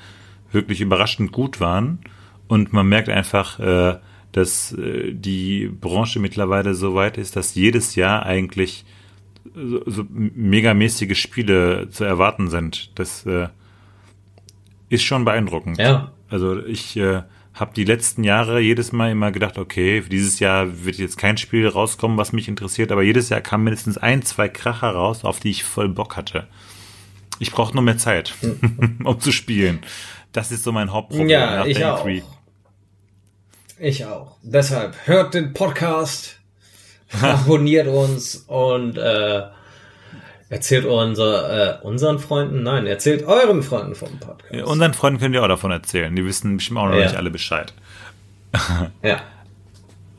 wirklich 0.52 0.82
überraschend 0.82 1.32
gut 1.32 1.60
waren. 1.60 2.00
Und 2.48 2.74
man 2.74 2.88
merkt 2.88 3.10
einfach, 3.10 3.60
äh, 3.60 3.98
dass 4.32 4.74
äh, 4.74 5.14
die 5.14 5.68
Branche 5.68 6.20
mittlerweile 6.20 6.74
so 6.74 6.96
weit 6.96 7.18
ist, 7.18 7.36
dass 7.36 7.56
jedes 7.56 7.96
Jahr 7.96 8.26
eigentlich 8.26 8.86
so, 9.56 9.82
so 9.86 10.06
megamäßige 10.10 11.20
Spiele 11.20 11.90
zu 11.90 12.04
erwarten 12.04 12.50
sind. 12.50 12.92
Das, 13.00 13.26
äh, 13.26 13.48
ist 14.92 15.04
schon 15.04 15.26
beeindruckend. 15.26 15.80
Ja. 15.80 16.12
Also 16.30 16.64
ich 16.64 16.98
äh, 16.98 17.24
habe 17.54 17.74
die 17.74 17.86
letzten 17.86 18.24
Jahre 18.24 18.60
jedes 18.60 18.92
Mal 18.92 19.12
immer 19.12 19.32
gedacht, 19.32 19.58
okay, 19.58 20.02
dieses 20.02 20.40
Jahr 20.40 20.84
wird 20.84 20.98
jetzt 20.98 21.18
kein 21.18 21.38
Spiel 21.38 21.68
rauskommen, 21.68 22.18
was 22.18 22.34
mich 22.34 22.50
interessiert, 22.50 22.92
aber 22.92 23.02
jedes 23.02 23.30
Jahr 23.30 23.42
kam 23.42 23.64
mindestens 23.64 23.98
ein, 23.98 24.22
zwei 24.22 24.50
Kracher 24.50 24.90
raus, 24.90 25.24
auf 25.24 25.40
die 25.40 25.50
ich 25.50 25.64
voll 25.64 25.88
Bock 25.88 26.18
hatte. 26.18 26.48
Ich 27.40 27.52
brauche 27.52 27.74
nur 27.74 27.84
mehr 27.84 27.98
Zeit, 27.98 28.36
um 29.04 29.20
zu 29.20 29.32
spielen. 29.32 29.80
Das 30.32 30.52
ist 30.52 30.64
so 30.64 30.72
mein 30.72 30.92
Hauptproblem. 30.92 31.30
Ja, 31.30 31.66
ich 31.66 31.84
auch. 31.84 32.08
Ich 33.80 34.06
auch. 34.06 34.38
Deshalb 34.44 34.96
hört 35.06 35.34
den 35.34 35.54
Podcast, 35.54 36.40
abonniert 37.22 37.88
uns 37.88 38.36
und 38.48 38.98
äh, 38.98 39.42
erzählt 40.50 40.86
unser, 40.86 41.80
äh, 41.82 41.86
unseren 41.86 42.20
Freunden, 42.20 42.64
nein, 42.64 42.86
erzählt 42.86 43.24
euren 43.24 43.64
Freunden 43.64 43.96
vom 43.96 44.20
Podcast. 44.20 44.54
Ja, 44.54 44.66
unseren 44.66 44.94
Freunden 44.94 45.20
könnt 45.20 45.34
ihr 45.34 45.44
auch 45.44 45.48
davon 45.48 45.72
erzählen. 45.72 46.16
Die 46.16 46.26
wissen 46.26 46.58
bestimmt 46.58 46.80
auch 46.80 46.90
noch 46.90 46.96
ja. 46.96 47.04
nicht 47.04 47.16
alle 47.16 47.32
Bescheid. 47.32 47.74
ja. 49.02 49.22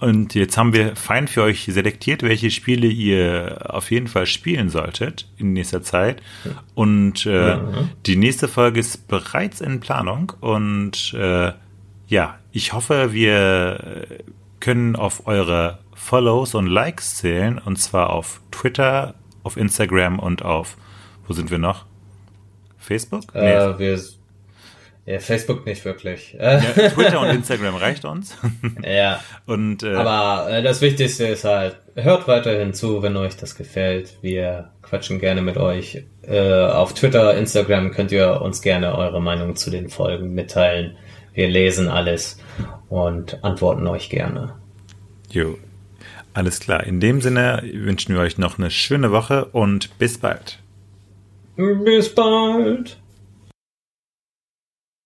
Und 0.02 0.34
jetzt 0.34 0.58
haben 0.58 0.72
wir 0.72 0.96
fein 0.96 1.28
für 1.28 1.44
euch 1.44 1.66
selektiert, 1.70 2.24
welche 2.24 2.50
Spiele 2.50 2.88
ihr 2.88 3.66
auf 3.68 3.92
jeden 3.92 4.08
Fall 4.08 4.26
spielen 4.26 4.68
solltet 4.68 5.28
in 5.38 5.52
nächster 5.52 5.84
Zeit. 5.84 6.20
Und 6.74 7.24
äh, 7.24 7.54
mhm. 7.54 7.90
die 8.04 8.16
nächste 8.16 8.48
Folge 8.48 8.80
ist 8.80 9.06
bereits 9.06 9.60
in 9.60 9.78
Planung. 9.78 10.32
Und 10.40 11.14
äh, 11.14 11.52
ja, 12.08 12.38
ich 12.50 12.72
hoffe, 12.72 13.12
wir 13.12 14.08
können 14.58 14.96
auf 14.96 15.28
eure 15.28 15.78
Follows 15.94 16.56
und 16.56 16.66
Likes 16.66 17.18
zählen. 17.18 17.58
Und 17.64 17.76
zwar 17.76 18.10
auf 18.10 18.40
Twitter, 18.50 19.14
auf 19.44 19.56
Instagram 19.56 20.18
und 20.18 20.44
auf, 20.44 20.78
wo 21.28 21.32
sind 21.32 21.52
wir 21.52 21.58
noch? 21.58 21.86
Facebook? 22.76 23.32
Äh, 23.36 23.68
nee. 23.68 23.78
wir, 23.78 24.02
ja, 25.04 25.18
Facebook 25.18 25.66
nicht 25.66 25.84
wirklich. 25.84 26.36
Ja, 26.38 26.58
Twitter 26.94 27.20
und 27.20 27.30
Instagram 27.30 27.74
reicht 27.74 28.04
uns. 28.04 28.36
ja. 28.84 29.20
Und, 29.46 29.82
äh, 29.82 29.94
Aber 29.94 30.50
äh, 30.50 30.62
das 30.62 30.80
Wichtigste 30.80 31.26
ist 31.26 31.44
halt, 31.44 31.76
hört 31.96 32.28
weiterhin 32.28 32.72
zu, 32.72 33.02
wenn 33.02 33.16
euch 33.16 33.36
das 33.36 33.56
gefällt. 33.56 34.18
Wir 34.22 34.70
quatschen 34.82 35.18
gerne 35.18 35.42
mit 35.42 35.56
euch. 35.56 36.04
Äh, 36.22 36.66
auf 36.66 36.94
Twitter, 36.94 37.36
Instagram 37.36 37.90
könnt 37.90 38.12
ihr 38.12 38.40
uns 38.42 38.62
gerne 38.62 38.96
eure 38.96 39.20
Meinung 39.20 39.56
zu 39.56 39.70
den 39.70 39.88
Folgen 39.88 40.34
mitteilen. 40.34 40.96
Wir 41.34 41.48
lesen 41.48 41.88
alles 41.88 42.38
und 42.88 43.42
antworten 43.42 43.86
euch 43.88 44.08
gerne. 44.08 44.54
Jo. 45.30 45.58
Alles 46.34 46.60
klar. 46.60 46.84
In 46.84 47.00
dem 47.00 47.20
Sinne 47.20 47.62
wünschen 47.74 48.14
wir 48.14 48.22
euch 48.22 48.38
noch 48.38 48.58
eine 48.58 48.70
schöne 48.70 49.10
Woche 49.10 49.46
und 49.46 49.98
bis 49.98 50.18
bald. 50.18 50.60
Bis 51.56 52.14
bald. 52.14 53.01